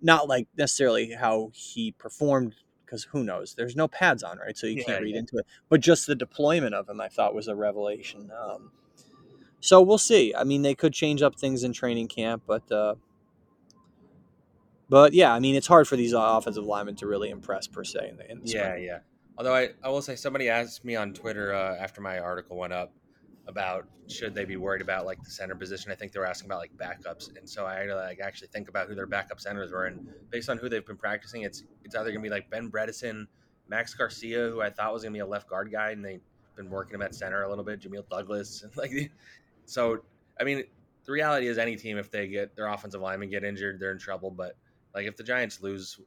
[0.00, 2.54] not like necessarily how he performed
[2.92, 3.54] because who knows?
[3.54, 4.54] There's no pads on, right?
[4.56, 5.20] So you Yeah, can't read yeah.
[5.20, 5.46] into it.
[5.70, 8.30] But just the deployment of him, I thought, was a revelation.
[8.38, 8.70] Um,
[9.60, 10.34] so we'll see.
[10.34, 12.96] I mean, they could change up things in training camp, but uh,
[14.90, 18.10] but yeah, I mean, it's hard for these offensive linemen to really impress per se.
[18.10, 18.84] In the, in the Yeah, spring.
[18.84, 18.98] yeah.
[19.38, 22.74] Although I, I will say somebody asked me on Twitter uh, after my article went
[22.74, 22.92] up
[23.48, 25.90] about should they be worried about like the center position.
[25.90, 28.48] I think they were asking about like backups, and so I had to like actually
[28.48, 31.64] think about who their backup centers were, and based on who they've been practicing, it's
[31.84, 33.26] it's either gonna be like Ben Bredeson,
[33.68, 36.20] Max Garcia, who I thought was gonna be a left guard guy, and they've
[36.56, 38.92] been working him at center a little bit, Jamil Douglas, and like
[39.64, 40.04] so.
[40.40, 40.64] I mean,
[41.04, 43.98] the reality is any team if they get their offensive linemen get injured, they're in
[43.98, 44.30] trouble.
[44.30, 44.56] But
[44.94, 46.00] like if the Giants lose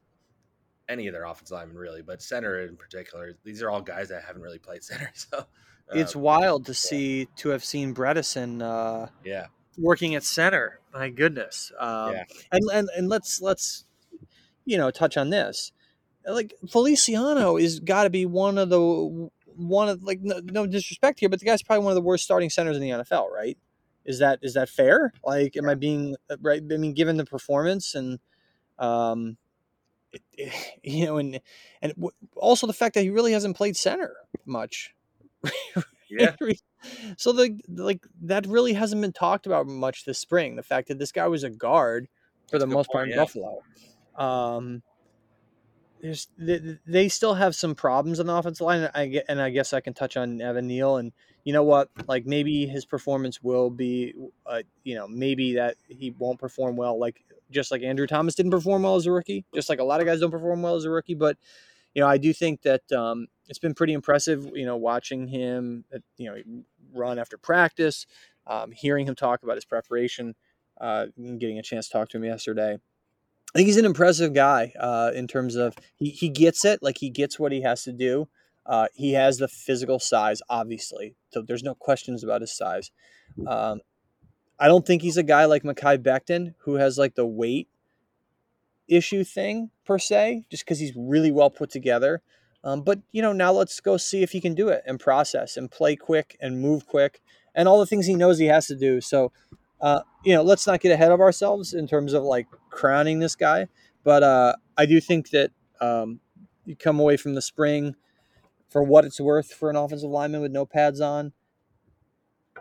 [0.88, 4.24] any of their offensive linemen really, but center in particular, these are all guys that
[4.24, 5.10] haven't really played center.
[5.14, 5.46] So
[5.92, 9.46] It's uh, wild to see to have seen Bredeson uh, yeah,
[9.78, 10.80] working at center.
[10.92, 11.72] My goodness.
[11.78, 12.24] Um, Yeah.
[12.52, 13.84] And and and let's let's
[14.64, 15.72] you know touch on this.
[16.26, 21.20] Like Feliciano is got to be one of the one of like no, no disrespect
[21.20, 23.56] here, but the guy's probably one of the worst starting centers in the NFL, right?
[24.04, 25.12] Is that is that fair?
[25.24, 26.60] Like, am I being uh, right?
[26.72, 28.18] I mean, given the performance and
[28.78, 29.36] um,
[30.12, 31.40] it, it- you know, and
[31.80, 34.12] and w- also the fact that he really hasn't played center
[34.44, 34.94] much.
[36.10, 36.34] yeah,
[37.16, 40.56] so the like that really hasn't been talked about much this spring.
[40.56, 42.08] The fact that this guy was a guard
[42.48, 43.16] for That's the most part in yeah.
[43.16, 43.62] Buffalo.
[44.16, 44.82] Um,
[46.00, 48.82] there's they, they still have some problems on the offensive line.
[48.82, 50.96] And I get, and I guess I can touch on Evan Neal.
[50.96, 51.12] And
[51.44, 51.88] you know what?
[52.06, 54.14] Like maybe his performance will be,
[54.46, 56.98] uh, you know, maybe that he won't perform well.
[56.98, 59.44] Like just like Andrew Thomas didn't perform well as a rookie.
[59.54, 61.14] Just like a lot of guys don't perform well as a rookie.
[61.14, 61.36] But
[61.96, 64.50] you know, I do think that um, it's been pretty impressive.
[64.54, 66.62] You know, watching him, uh, you know,
[66.94, 68.06] run after practice,
[68.46, 70.34] um, hearing him talk about his preparation,
[70.78, 71.06] uh,
[71.38, 72.74] getting a chance to talk to him yesterday.
[72.74, 76.98] I think he's an impressive guy uh, in terms of he, he gets it, like
[76.98, 78.28] he gets what he has to do.
[78.66, 82.90] Uh, he has the physical size, obviously, so there's no questions about his size.
[83.46, 83.80] Um,
[84.58, 87.68] I don't think he's a guy like Mekhi Becton who has like the weight
[88.88, 92.22] issue thing per se, just because he's really well put together.
[92.64, 95.56] Um, but you know, now let's go see if he can do it and process
[95.56, 97.20] and play quick and move quick
[97.54, 99.00] and all the things he knows he has to do.
[99.00, 99.32] So
[99.80, 103.36] uh, you know, let's not get ahead of ourselves in terms of like crowning this
[103.36, 103.68] guy.
[104.04, 106.20] But uh, I do think that um,
[106.64, 107.94] you come away from the spring
[108.68, 111.32] for what it's worth for an offensive lineman with no pads on.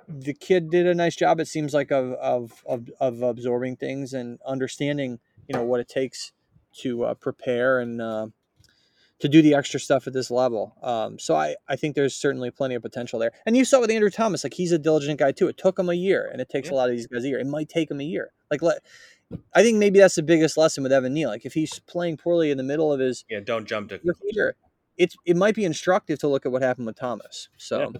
[0.07, 1.39] The kid did a nice job.
[1.39, 5.87] It seems like of of of, of absorbing things and understanding, you know, what it
[5.87, 6.31] takes
[6.81, 8.27] to uh, prepare and uh,
[9.19, 10.75] to do the extra stuff at this level.
[10.83, 13.31] Um, so I, I think there's certainly plenty of potential there.
[13.45, 15.47] And you saw with Andrew Thomas, like he's a diligent guy too.
[15.47, 16.73] It took him a year, and it takes yeah.
[16.73, 17.39] a lot of these guys a year.
[17.39, 18.33] It might take him a year.
[18.51, 18.79] Like let,
[19.53, 21.29] I think maybe that's the biggest lesson with Evan Neal.
[21.29, 24.55] Like if he's playing poorly in the middle of his yeah, don't jump to year.
[24.97, 27.49] It's it might be instructive to look at what happened with Thomas.
[27.57, 27.79] So.
[27.79, 27.99] Yeah.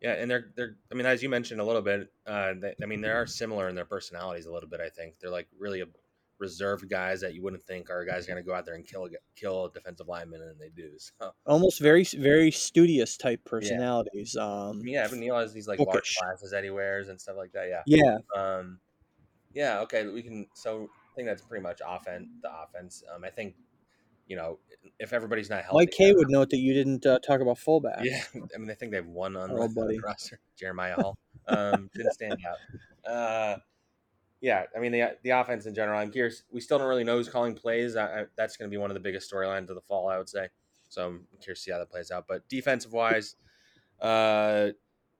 [0.00, 0.76] Yeah, and they're they're.
[0.90, 3.68] I mean, as you mentioned a little bit, uh, they, I mean, they are similar
[3.68, 4.80] in their personalities a little bit.
[4.80, 5.86] I think they're like really a
[6.38, 9.08] reserved guys that you wouldn't think are guys going to go out there and kill
[9.36, 10.90] kill defensive linemen, and they do.
[11.20, 14.34] So almost very very studious type personalities.
[14.36, 14.42] Yeah.
[14.42, 17.52] Um, yeah, Evan Neal has these like watch glasses that he wears and stuff like
[17.52, 17.68] that.
[17.68, 18.78] Yeah, yeah, um,
[19.52, 19.80] yeah.
[19.80, 20.46] Okay, we can.
[20.54, 22.28] So I think that's pretty much offense.
[22.42, 23.04] The offense.
[23.14, 23.54] Um, I think
[24.26, 24.58] you know,
[25.00, 28.04] if everybody's not healthy, Mike K would note that you didn't uh, talk about fullback.
[28.04, 30.38] Yeah, I mean, I think they've won on oh, the, roster.
[30.56, 33.10] Jeremiah Hall um, didn't stand out.
[33.10, 33.56] Uh,
[34.40, 35.98] yeah, I mean the the offense in general.
[35.98, 36.44] I'm curious.
[36.52, 37.96] We still don't really know who's calling plays.
[37.96, 40.18] I, I, that's going to be one of the biggest storylines of the fall, I
[40.18, 40.48] would say.
[40.88, 42.26] So I'm curious to see how that plays out.
[42.28, 43.36] But defensive wise,
[44.00, 44.70] uh,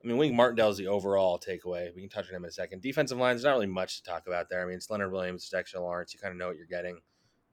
[0.02, 1.94] I mean, Wink Martindale is the overall takeaway.
[1.94, 2.82] We can touch on him in a second.
[2.82, 4.62] Defensive line, there's not really much to talk about there.
[4.62, 6.14] I mean, it's Leonard Williams, Dexter Lawrence.
[6.14, 6.98] You kind of know what you're getting.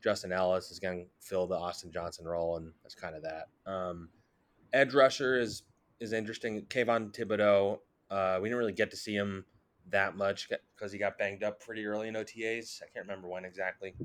[0.07, 3.49] Justin Ellis is going to fill the Austin Johnson role, and that's kind of that.
[3.69, 4.07] Um,
[4.71, 5.63] edge rusher is
[5.99, 6.61] is interesting.
[6.69, 9.43] Kayvon Thibodeaux, uh, we didn't really get to see him
[9.89, 12.81] that much because he got banged up pretty early in OTAs.
[12.81, 13.95] I can't remember when exactly.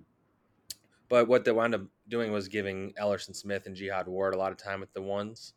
[1.09, 4.51] But what they wound up doing was giving Elerson Smith and Jihad Ward a lot
[4.51, 5.55] of time with the ones.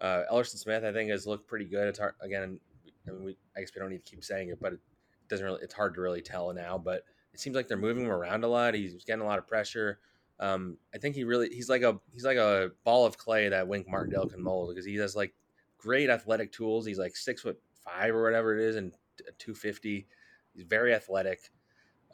[0.00, 1.86] Uh, Elerson Smith, I think, has looked pretty good.
[1.86, 2.58] It's hard, again,
[3.06, 4.80] I, mean, we, I guess we don't need to keep saying it, but it
[5.28, 5.60] doesn't really.
[5.62, 6.76] It's hard to really tell now.
[6.76, 7.04] But
[7.36, 8.72] it seems like they're moving him around a lot.
[8.72, 9.98] He's getting a lot of pressure.
[10.40, 13.68] Um, I think he really he's like a he's like a ball of clay that
[13.68, 15.34] Wink Martindale can mold because he has like
[15.76, 16.86] great athletic tools.
[16.86, 18.94] He's like six foot five or whatever it is and
[19.36, 20.06] two fifty.
[20.54, 21.50] He's very athletic.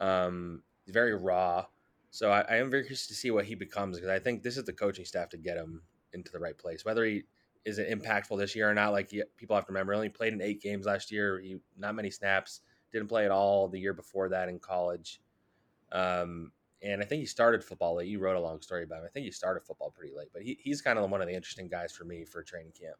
[0.01, 1.67] Um, he's very raw.
[2.11, 4.57] So I, I am very curious to see what he becomes because I think this
[4.57, 6.83] is the coaching staff to get him into the right place.
[6.83, 7.23] Whether he
[7.63, 10.33] is impactful this year or not, like he, people have to remember, he only played
[10.33, 11.39] in eight games last year.
[11.39, 12.59] He not many snaps.
[12.93, 15.19] Didn't play at all the year before that in college.
[15.91, 16.51] Um,
[16.81, 18.07] and I think he started football late.
[18.07, 19.05] You wrote a long story about him.
[19.05, 21.33] I think he started football pretty late, but he, he's kind of one of the
[21.33, 22.97] interesting guys for me for training camp.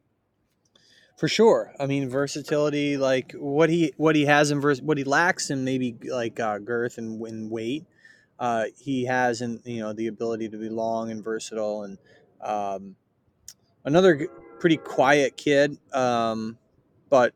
[1.17, 1.73] For sure.
[1.79, 5.63] I mean, versatility, like what he what he has in vers- what he lacks in
[5.63, 7.85] maybe like uh, girth and, and weight.
[8.39, 11.97] Uh, he has, in you know, the ability to be long and versatile, and
[12.41, 12.95] um,
[13.85, 14.27] another
[14.59, 16.57] pretty quiet kid, um,
[17.09, 17.33] but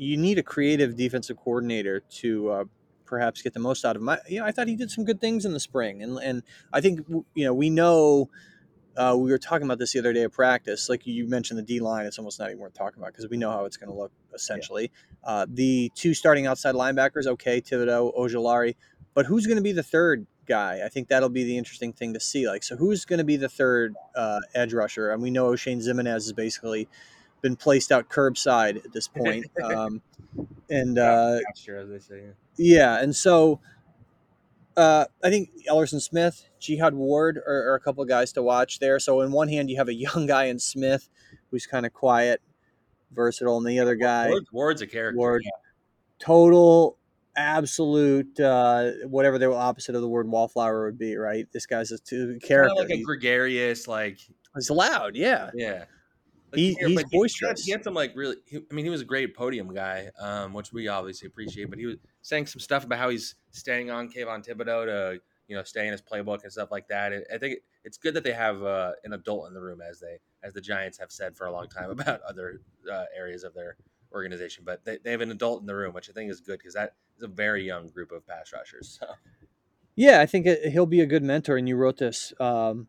[0.00, 2.64] you need a creative defensive coordinator to uh,
[3.04, 4.08] perhaps get the most out of him.
[4.08, 6.42] I, you know, I thought he did some good things in the spring, and and
[6.72, 8.30] I think you know we know.
[8.96, 10.88] Uh, we were talking about this the other day of practice.
[10.88, 13.36] Like you mentioned, the D line, it's almost not even worth talking about because we
[13.36, 14.90] know how it's going to look essentially.
[15.22, 15.30] Yeah.
[15.30, 18.74] Uh, the two starting outside linebackers, okay, Thibodeaux, Ojulari,
[19.14, 20.80] but who's going to be the third guy?
[20.84, 22.48] I think that'll be the interesting thing to see.
[22.48, 25.12] Like, so who's going to be the third uh, edge rusher?
[25.12, 26.88] And we know Oshane Ximines is basically
[27.42, 29.46] been placed out curbside at this point.
[29.62, 30.02] Um,
[30.68, 32.22] and uh, as they say.
[32.56, 33.60] Yeah, and so
[34.76, 38.78] Uh, I think Elerson Smith, Jihad Ward are, are a couple of guys to watch
[38.78, 38.98] there.
[38.98, 41.08] So in one hand, you have a young guy in Smith
[41.50, 42.40] who's kind of quiet,
[43.12, 45.18] versatile, and the other guy Ward, Ward's a character.
[45.18, 45.50] Ward, yeah.
[46.18, 46.96] total,
[47.36, 51.46] absolute, uh, whatever the opposite of the word wallflower would be, right?
[51.52, 52.74] This guy's a two character.
[52.76, 54.18] like a gregarious, like
[54.54, 55.50] he's loud, yeah.
[55.54, 55.84] yeah.
[56.52, 57.64] Like, He- here, he's but he- he had- boisterous.
[57.64, 58.36] He had, some like really.
[58.46, 61.70] He, I mean, he was a great podium guy, um, which we obviously appreciate.
[61.70, 65.56] But he was saying some stuff about how he's staying on Kayvon Thibodeaux to you
[65.56, 67.12] know stay in his playbook and stuff like that.
[67.12, 70.00] And I think it's good that they have uh, an adult in the room, as
[70.00, 72.60] they as the Giants have said for a long time about other
[72.90, 73.76] uh, areas of their
[74.12, 74.64] organization.
[74.66, 76.74] But they, they have an adult in the room, which I think is good because
[76.74, 78.98] that is a very young group of pass rushers.
[79.06, 79.14] So
[79.96, 81.56] Yeah, I think it, he'll be a good mentor.
[81.56, 82.88] And you wrote this um,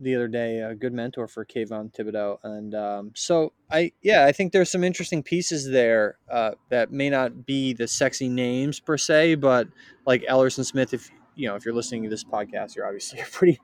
[0.00, 2.38] the other day, a good mentor for Kayvon Thibodeaux.
[2.42, 7.10] And um, so I, yeah, I think there's some interesting pieces there uh, that may
[7.10, 9.68] not be the sexy names per se, but
[10.06, 13.24] like Elerson Smith, if you know, if you're listening to this podcast, you're obviously a
[13.24, 13.60] pretty,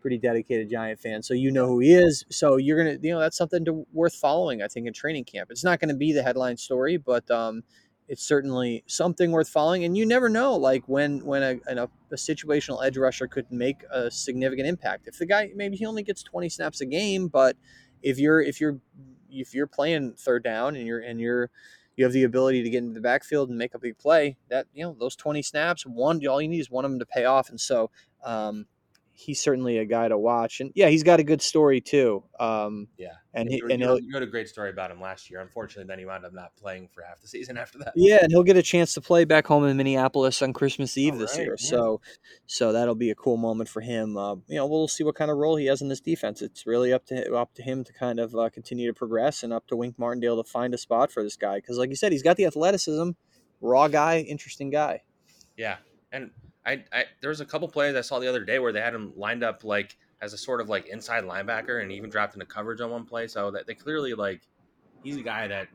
[0.00, 2.24] pretty dedicated Giant fan, so you know who he is.
[2.30, 4.62] So you're gonna, you know, that's something to worth following.
[4.62, 7.62] I think in training camp, it's not going to be the headline story, but um,
[8.10, 9.84] it's certainly something worth following.
[9.84, 13.84] And you never know, like when when a, a, a situational edge rusher could make
[13.88, 15.06] a significant impact.
[15.06, 17.56] If the guy maybe he only gets 20 snaps a game, but
[18.02, 18.80] if you're if you're
[19.30, 21.50] if you're playing third down and you're and you're
[21.96, 24.66] you have the ability to get into the backfield and make a big play, that
[24.74, 27.26] you know those 20 snaps, one all you need is one of them to pay
[27.26, 27.48] off.
[27.48, 27.92] And so
[28.24, 28.66] um,
[29.20, 30.60] he's certainly a guy to watch.
[30.60, 32.24] And yeah, he's got a good story too.
[32.38, 35.40] Um, yeah, and he, and you, had a great story about him last year.
[35.40, 37.92] Unfortunately, then he wound up not playing for half the season after that.
[37.94, 41.18] Yeah, and he'll get a chance to play back home in Minneapolis on Christmas Eve
[41.18, 41.56] this right, year.
[41.58, 41.68] yeah.
[41.68, 42.00] So,
[42.46, 44.16] so that'll be a cool moment for him.
[44.16, 46.40] Uh, you know, we'll see what kind of role he has in this defense.
[46.40, 49.52] It's really up to up to him to kind of uh, continue to progress, and
[49.52, 51.56] up to Wink Martindale to find a spot for this guy.
[51.56, 53.10] Because, like you said, he's got the athleticism,
[53.60, 55.02] raw guy, interesting guy.
[55.56, 55.76] Yeah,
[56.10, 56.30] and
[56.66, 58.94] I, I there was a couple plays I saw the other day where they had
[58.94, 62.46] him lined up like as a sort of like inside linebacker, and even dropped into
[62.46, 63.26] coverage on one play.
[63.26, 64.42] So that they clearly like
[65.02, 65.68] he's a guy that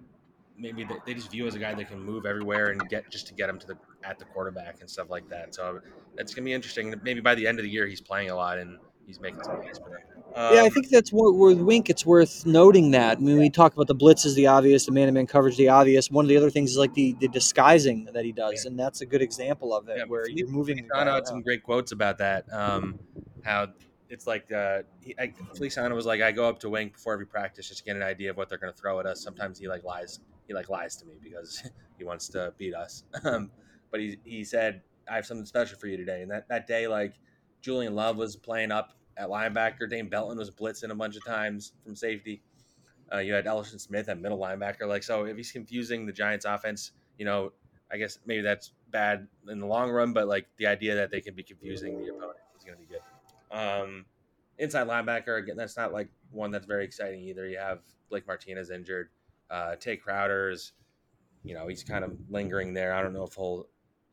[0.57, 3.33] maybe they, just view as a guy that can move everywhere and get just to
[3.33, 5.55] get him to the at the quarterback and stuff like that.
[5.55, 5.79] So
[6.15, 6.93] that's gonna be interesting.
[7.03, 9.61] Maybe by the end of the year, he's playing a lot and he's making some
[9.61, 9.79] plays.
[9.79, 11.89] But, yeah, I um, think that's what with Wink.
[11.89, 13.17] It's worth noting that.
[13.17, 16.11] I mean, we talk about the blitz is the obvious, the man-to-man coverage the obvious.
[16.11, 18.71] One of the other things is like the, the disguising that he does, Yeah.
[18.71, 20.77] and that's a good example of it, Yeah, where you're moving.
[20.77, 22.51] Feliciano had some great quotes about that.
[22.51, 22.99] Um,
[23.43, 23.67] how
[24.09, 27.27] it's like uh, he, I, Feliciano was like, I go up to Wink before every
[27.27, 29.23] practice just to get an idea of what they're going to throw at us.
[29.23, 30.19] Sometimes he like lies.
[30.47, 31.63] He like lies to me because
[31.97, 33.03] he wants to beat us.
[33.23, 33.51] Um,
[33.91, 36.21] but he he said, I have something special for you today.
[36.21, 37.13] And that that day, like
[37.65, 39.89] Julian Love was playing up at linebacker.
[39.89, 42.43] Dane Belton was blitzing a bunch of times from safety.
[43.11, 44.87] Uh, you had Elerson Smith at middle linebacker.
[44.87, 47.53] Like so, if he's confusing the Giants' offense, you know,
[47.91, 51.21] I guess maybe that's bad in the long run, but like the idea that they
[51.21, 53.01] can be confusing the opponent is going to be good.
[53.57, 54.05] Um,
[54.59, 57.47] inside linebacker again, that's not like one that's very exciting either.
[57.47, 57.79] You have
[58.11, 59.09] Blake Martinez injured.
[59.49, 60.73] Uh, Tae Crowder's,
[61.43, 62.93] you know, he's kind of lingering there.
[62.93, 63.65] I don't know if he'll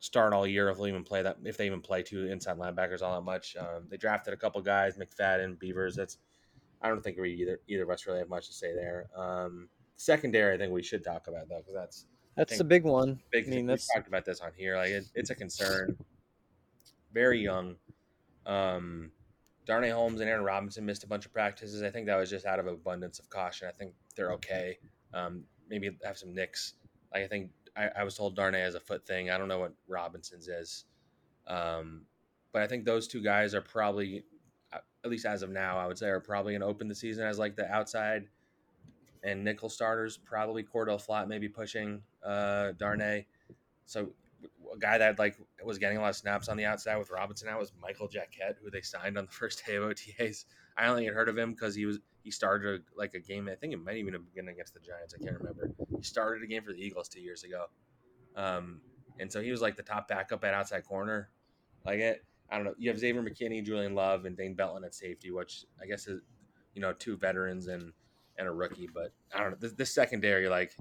[0.03, 3.01] start all year, if he'll even play that, if they even play two inside linebackers
[3.01, 3.55] all that much.
[3.55, 5.95] Um, they drafted a couple guys, McFadden, Beavers.
[5.95, 6.17] That's
[6.81, 9.07] I don't think we either either of us really have much to say there.
[9.15, 13.21] Um, secondary, I think we should talk about though, because that's That's the big one.
[13.31, 13.47] big.
[13.47, 14.75] I mean, that's talked about this on here.
[14.75, 15.97] Like it, it's a concern.
[17.13, 17.77] Very young.
[18.45, 19.09] Um,
[19.65, 21.81] Darnay Holmes and Aaron Robinson missed a bunch of practices.
[21.81, 23.69] I think that was just out of abundance of caution.
[23.69, 24.79] I think they're okay.
[25.13, 26.73] Um, maybe have some nicks.
[27.13, 29.29] Like I think I, I was told Darnay has a foot thing.
[29.29, 30.85] I don't know what Robinson's is.
[31.47, 32.05] Um,
[32.51, 34.23] but I think those two guys are probably,
[34.71, 36.95] uh, at least as of now, I would say are probably going to open the
[36.95, 38.27] season as like the outside
[39.23, 40.17] and nickel starters.
[40.17, 43.25] Probably Cor'Dale Flott maybe pushing uh, Darnay.
[43.85, 44.09] So
[44.73, 47.49] a guy that like was getting a lot of snaps on the outside with Robinson
[47.49, 50.45] out was Michael Jacquet, who they signed on the first day of OTAs.
[50.77, 53.49] I only had heard of him because he was he started like a game.
[53.51, 55.13] I think it might even have been against the Giants.
[55.13, 55.71] I can't remember.
[55.95, 57.65] He started a game for the Eagles two years ago,
[58.35, 58.81] um,
[59.19, 61.29] and so he was like the top backup at outside corner.
[61.85, 62.73] Like it, I don't know.
[62.77, 66.21] You have Xavier McKinney, Julian Love, and Dane Belton at safety, which I guess is
[66.73, 67.91] you know two veterans and
[68.37, 68.89] and a rookie.
[68.93, 69.57] But I don't know.
[69.59, 70.75] This, this secondary, like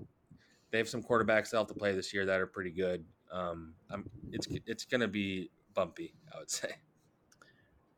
[0.71, 3.05] they have some quarterbacks they'll have to play this year that are pretty good.
[3.33, 6.71] Um, I'm, it's it's gonna be bumpy, I would say.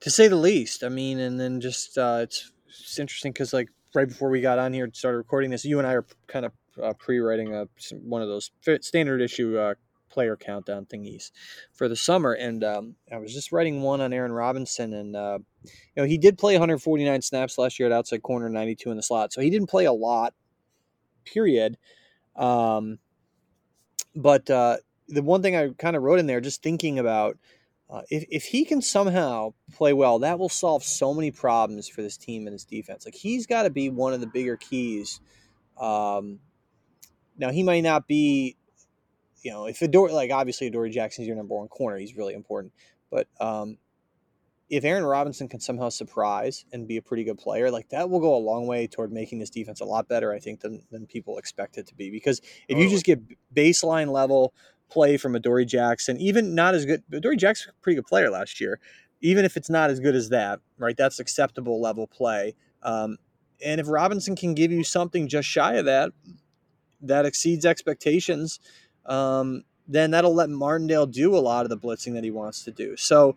[0.00, 0.82] to say the least.
[0.84, 4.58] I mean, and then just uh, it's it's interesting because like right before we got
[4.58, 6.52] on here and started recording this, you and I are kind of
[6.82, 7.68] uh, pre-writing a
[8.02, 8.50] one of those
[8.80, 9.74] standard issue uh,
[10.10, 11.30] player countdown thingies
[11.72, 15.38] for the summer, and um, I was just writing one on Aaron Robinson, and uh,
[15.62, 19.02] you know he did play 149 snaps last year at outside corner, 92 in the
[19.02, 20.34] slot, so he didn't play a lot.
[21.24, 21.78] Period.
[22.36, 22.98] Um,
[24.14, 24.76] but uh,
[25.08, 27.38] the one thing I kind of wrote in there, just thinking about
[27.90, 32.02] Uh, if, if he can somehow play well, that will solve so many problems for
[32.02, 33.04] this team and this defense.
[33.04, 35.20] Like he's got to be one of the bigger keys.
[35.78, 36.40] Um,
[37.36, 38.56] now he might not be,
[39.42, 42.72] you know, if Adore like obviously Adoree Jackson's your number one corner, he's really important.
[43.10, 43.76] But um,
[44.70, 48.20] if Aaron Robinson can somehow surprise and be a pretty good player, like that will
[48.20, 51.06] go a long way toward making this defense a lot better, I think, than, than
[51.06, 52.10] people expect it to be.
[52.10, 53.20] Because if you just get
[53.54, 54.54] baseline level
[54.90, 58.60] play from Adoree Jackson, even not as good, Adoree Jackson's a pretty good player last
[58.60, 58.78] year.
[59.20, 60.96] Even if it's not as good as that, right?
[60.96, 62.54] That's acceptable level play.
[62.82, 63.16] Um,
[63.64, 66.12] and if Robinson can give you something just shy of that,
[67.00, 68.60] that exceeds expectations,
[69.06, 72.70] um, then that'll let Martindale do a lot of the blitzing that he wants to
[72.70, 72.96] do.
[72.96, 73.36] So,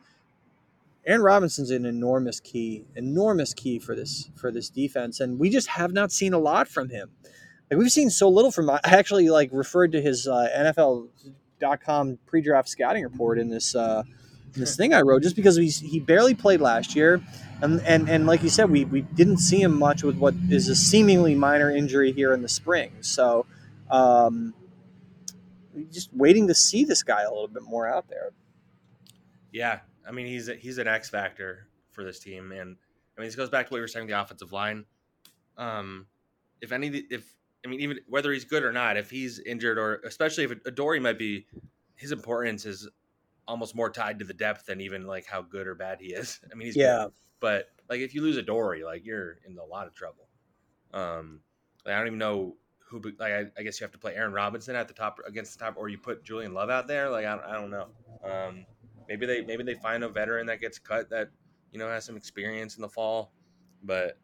[1.05, 5.67] Aaron Robinson's an enormous key, enormous key for this for this defense, and we just
[5.69, 7.11] have not seen a lot from him.
[7.69, 8.69] Like we've seen so little from.
[8.69, 14.03] I actually like referred to his uh, NFL.com pre-draft scouting report in this uh,
[14.53, 17.21] in this thing I wrote, just because he he barely played last year,
[17.61, 20.69] and and and like you said, we we didn't see him much with what is
[20.69, 22.91] a seemingly minor injury here in the spring.
[23.01, 23.45] So,
[23.91, 24.53] um,
[25.91, 28.31] just waiting to see this guy a little bit more out there.
[29.51, 32.77] Yeah, I mean, he's a, he's an X factor for this team, and
[33.17, 34.85] I mean, this goes back to what you were saying the offensive line.
[35.57, 36.07] Um,
[36.61, 40.01] if any, if I mean, even whether he's good or not, if he's injured or
[40.05, 41.47] especially if Adoree might be,
[41.95, 42.87] his importance is
[43.47, 46.39] almost more tied to the depth than even like how good or bad he is.
[46.51, 49.65] I mean, he's yeah, good, but like if you lose Adoree, like you're in a
[49.65, 50.27] lot of trouble.
[50.93, 51.41] Um,
[51.85, 52.55] like, I don't even know
[52.89, 53.01] who.
[53.19, 55.63] Like I, I, guess you have to play Aaron Robinson at the top against the
[55.63, 57.09] top, or you put Julian Love out there.
[57.09, 57.87] Like I, I don't know.
[58.23, 58.65] Um,
[59.07, 61.29] maybe they maybe they find a veteran that gets cut that
[61.71, 63.31] you know has some experience in the fall,
[63.83, 64.17] but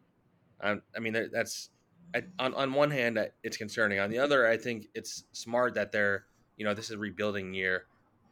[0.60, 1.70] I, I mean that's
[2.14, 3.98] I, on on one hand it's concerning.
[3.98, 7.86] On the other, I think it's smart that they're you know this is rebuilding year,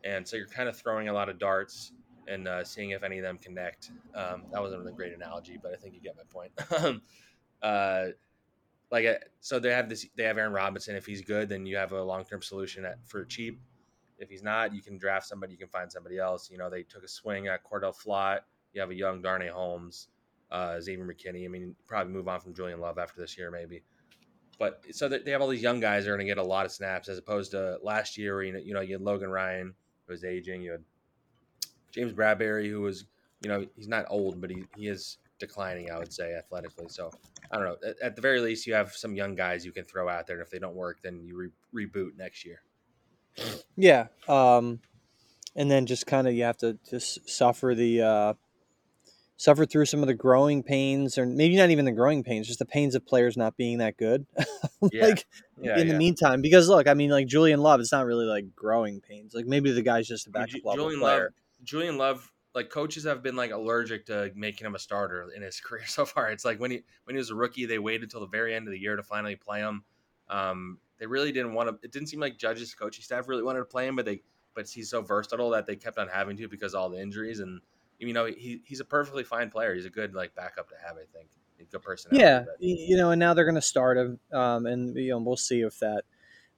[0.04, 1.92] and so you're kind of throwing a lot of darts
[2.28, 3.90] and uh, seeing if any of them connect.
[4.14, 6.52] Um, that wasn't a really great analogy, but I think you get my point.
[6.84, 7.02] Um,
[7.62, 8.06] uh,
[8.90, 10.96] like uh, so they have this they have Aaron Robinson.
[10.96, 13.60] If he's good, then you have a long term solution at, for cheap.
[14.18, 15.52] If he's not, you can draft somebody.
[15.52, 16.50] You can find somebody else.
[16.50, 18.40] You know, they took a swing at Cor'Dale Flott.
[18.72, 20.08] You have a young Darnay Holmes,
[20.52, 21.44] uh, Xavier McKinney.
[21.44, 23.82] I mean, probably move on from Julian Love after this year, maybe.
[24.58, 26.66] But so they have all these young guys that are going to get a lot
[26.66, 29.30] of snaps as opposed to last year where, you know, you know, you had Logan
[29.30, 29.74] Ryan
[30.06, 30.62] who was aging.
[30.62, 30.84] You had
[31.90, 33.06] James Bradberry who was,
[33.40, 36.86] you know, he's not old, but he, he is declining, I would say, athletically.
[36.90, 37.10] So
[37.50, 37.76] I don't know.
[37.84, 40.36] At, at the very least, you have some young guys you can throw out there.
[40.36, 42.62] And if they don't work, then you re- reboot next year.
[43.76, 44.08] Yeah.
[44.28, 44.80] Um,
[45.56, 48.34] and then just kind of you have to just suffer the uh,
[49.42, 52.60] suffer through some of the growing pains, or maybe not even the growing pains, just
[52.60, 54.24] the pains of players not being that good.
[54.80, 55.26] like
[55.60, 55.78] yeah.
[55.78, 55.92] In yeah.
[55.92, 59.34] the meantime, because look, I mean, like Julian Love, it's not really like growing pains.
[59.34, 61.22] Like maybe the guy's just a I mean, backup Ju- level Julian player.
[61.22, 65.42] Love, Julian Love, like coaches have been like allergic to making him a starter in
[65.42, 66.30] his career so far.
[66.30, 68.68] It's like when he when he was a rookie, they waited till the very end
[68.68, 69.82] of the year to finally play him.
[70.28, 71.78] Um, they really didn't want to.
[71.84, 74.22] It didn't seem like Judge's coaching staff really wanted to play him, but they
[74.54, 77.40] but he's so versatile that they kept on having to because of all the injuries.
[77.40, 77.60] And
[78.08, 79.74] you know, he, he's a perfectly fine player.
[79.74, 80.96] He's a good like backup to have.
[80.96, 81.28] I think.
[81.60, 82.22] A good personality.
[82.24, 85.18] Yeah, but- you know, and now they're going to start him, um, and you know,
[85.18, 86.02] we'll see if that.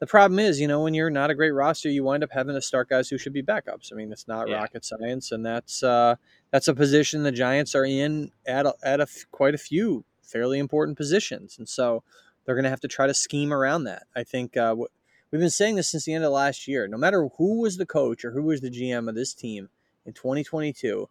[0.00, 2.54] The problem is, you know, when you're not a great roster, you wind up having
[2.54, 3.92] to start guys who should be backups.
[3.92, 4.56] I mean, it's not Yeah.
[4.56, 6.16] rocket science, and that's uh,
[6.50, 10.04] that's a position the Giants are in at a, at a f- quite a few
[10.22, 12.02] fairly important positions, and so
[12.44, 14.04] they're going to have to try to scheme around that.
[14.16, 14.90] I think uh, wh-
[15.30, 16.88] we've been saying this since the end of last year.
[16.88, 19.68] No matter who was the coach or who was the GM of this team
[20.06, 21.08] in 2022,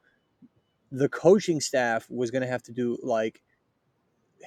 [0.96, 3.42] the coaching staff was going to have to do like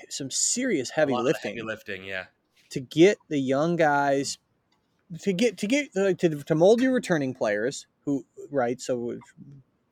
[0.09, 2.25] some serious heavy a lot of lifting Heavy lifting, yeah.
[2.71, 4.39] to get the young guys
[5.23, 9.19] to get to get like, to, to mold your returning players who right so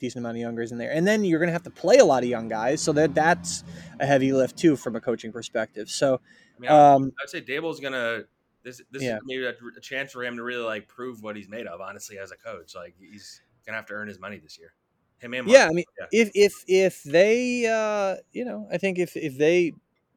[0.00, 2.04] decent amount of youngers in there and then you're going to have to play a
[2.04, 3.64] lot of young guys so that that's
[4.00, 6.20] a heavy lift too from a coaching perspective so
[6.56, 8.22] I mean, I would- um I'd say Daboll's gonna.
[8.62, 9.16] This this Yeah.
[9.16, 11.80] is maybe a, a chance for him to really like prove what he's made of.
[11.82, 14.72] Honestly, as a coach, like he's gonna have to earn his money this year.
[15.18, 16.06] Him and yeah i mean Yeah.
[16.12, 19.72] if if if they uh you know i think if if they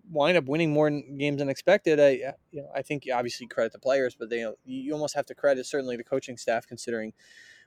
[0.10, 2.10] wind up winning more games than expected i
[2.52, 5.36] you know i think you obviously credit the players but they you almost have to
[5.36, 7.14] credit certainly the coaching staff considering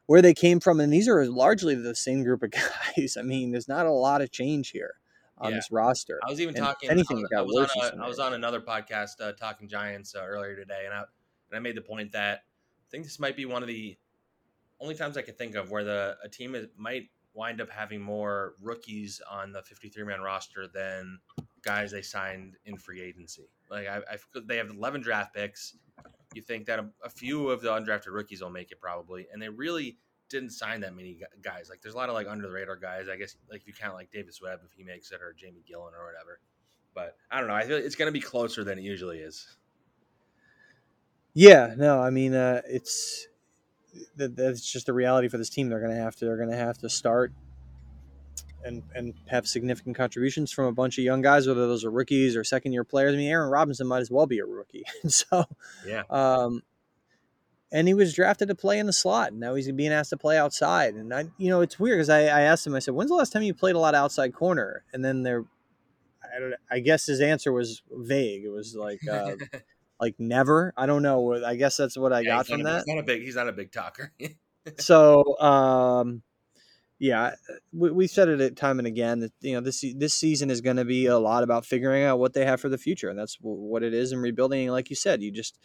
[0.06, 2.50] where they came from and these are largely the same group of
[2.96, 4.94] guys i mean there's not a lot of change here
[5.38, 5.56] on Yeah.
[5.56, 6.90] this roster I was even And talking.
[6.90, 9.32] anything, I was, got I was worse on a, I was on another podcast uh,
[9.32, 13.04] talking Giants uh, earlier today, and I and I made the point that I think
[13.04, 13.96] this might be one of the
[14.80, 17.08] only times I can think of where the a team is, might
[17.40, 21.18] wind up having more rookies on the 53 man roster than
[21.62, 23.48] guys they signed in free agency.
[23.70, 25.74] Like I, I they have 11 draft picks.
[26.34, 29.40] You think that a, a few of the undrafted rookies will make it probably, and
[29.40, 29.96] they really
[30.28, 31.70] didn't sign that many guys.
[31.70, 33.08] Like there's a lot of like under the radar guys.
[33.08, 35.64] I guess like if you count like Davis Webb if he makes it or Jamie
[35.66, 36.40] Gillan or whatever.
[36.94, 37.54] But I don't know.
[37.54, 39.56] I feel it's going to be closer than it usually is.
[41.32, 43.28] Yeah, no, I mean, uh, it's
[44.16, 45.68] that, that's just the reality for this team.
[45.68, 47.32] They're gonna have to they're gonna have to start
[48.64, 52.36] and and have significant contributions from a bunch of young guys, whether those are rookies
[52.36, 53.14] or second year players.
[53.14, 54.84] I mean, Aaron Robinson might as well be a rookie.
[55.08, 55.44] so,
[55.86, 56.02] Yeah.
[56.10, 56.62] um,
[57.72, 59.28] and he was drafted to play in the slot.
[59.30, 60.94] And now he's being asked to play outside.
[60.94, 62.74] And I, you know, it's weird because I, I asked him.
[62.74, 65.22] I said, "When's the last time you played a lot of outside corner?" And then
[65.22, 65.44] there,
[66.24, 68.44] I, don't, I guess his answer was vague.
[68.44, 69.00] It was like.
[69.08, 69.36] Uh,
[70.00, 70.72] like never.
[70.76, 71.44] I don't know.
[71.44, 72.84] I guess that's what I Yeah, got from a, that.
[72.84, 73.22] He's not a big.
[73.22, 74.12] He's not a big talker.
[74.78, 76.22] so um
[76.98, 77.34] yeah
[77.72, 80.76] we, we said it time and again that you know this this season is going
[80.76, 83.38] to be a lot about figuring out what they have for the future and that's
[83.40, 85.58] what it is in rebuilding like you said you just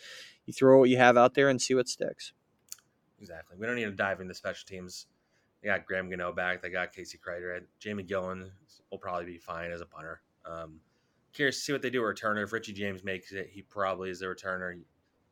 [0.45, 2.31] you throw what you have out there and see what sticks
[3.19, 3.57] exactly.
[3.59, 5.07] We don't need to dive into special teams.
[5.61, 6.61] They got Graham Gano back.
[6.61, 7.61] They got Casey Kreiter.
[7.79, 8.51] Jamie Gillan
[8.91, 10.21] will probably be fine as a punter.
[10.45, 10.79] Um,
[11.35, 12.43] curious to see what they do at returner.
[12.43, 14.79] If Richie James makes it, he probably is the returner.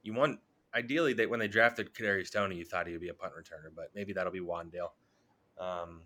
[0.03, 0.39] You want
[0.75, 3.69] ideally that when they drafted Kadarius Toney, you thought he would be a punt returner,
[3.75, 4.89] but maybe that'll be Wan'Dale.
[5.57, 6.01] Um,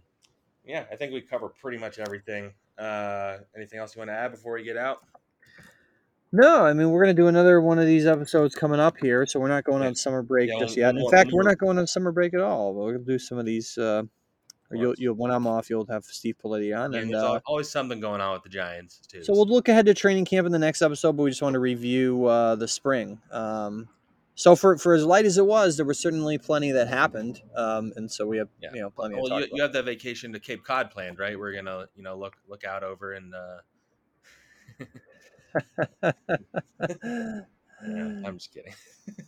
[0.66, 2.54] yeah, I think we cover pretty much everything.
[2.78, 5.00] Uh, anything else you want to add before we get out?
[6.34, 9.26] no i mean we're going to do another one of these episodes coming up here
[9.26, 11.78] so we're not going on summer break Yeah, just yet in fact we're not going
[11.78, 14.04] on summer break at all we'll do some of these uh
[14.70, 17.40] or you'll, you'll when i'm off you'll have steve Politi on And and there's uh,
[17.46, 19.24] always something going on with the Giants too.
[19.24, 21.54] So we'll look ahead to training camp in the next episode, but we just want
[21.54, 23.20] to review uh, the spring.
[23.32, 23.88] Um,
[24.36, 27.92] so for for as light as it was, there was certainly plenty that happened, um,
[27.96, 28.70] and so we have Yeah.
[28.74, 29.16] you know plenty.
[29.16, 31.38] Well, to talk you, you have that vacation to Cape Cod planned, right?
[31.38, 33.34] We're gonna, you know, look look out over and.
[33.34, 33.58] Uh,
[36.04, 37.42] yeah,
[37.82, 38.74] I'm just kidding.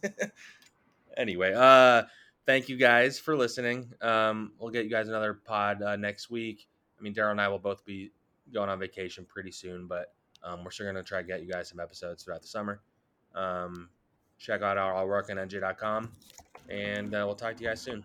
[1.18, 2.04] anyway, uh,
[2.50, 3.94] thank you guys for listening.
[4.02, 6.68] Um, we'll get you guys another pod uh, next week.
[6.98, 8.10] I mean, Darryl and I will both be
[8.52, 11.70] going on vacation pretty soon, but um, we're still gonna try to get you guys
[11.70, 12.82] some episodes throughout the summer.
[13.36, 13.90] Um,
[14.40, 16.12] check out our, our work on NJ.com,
[16.70, 18.04] and uh, we'll talk to you guys soon.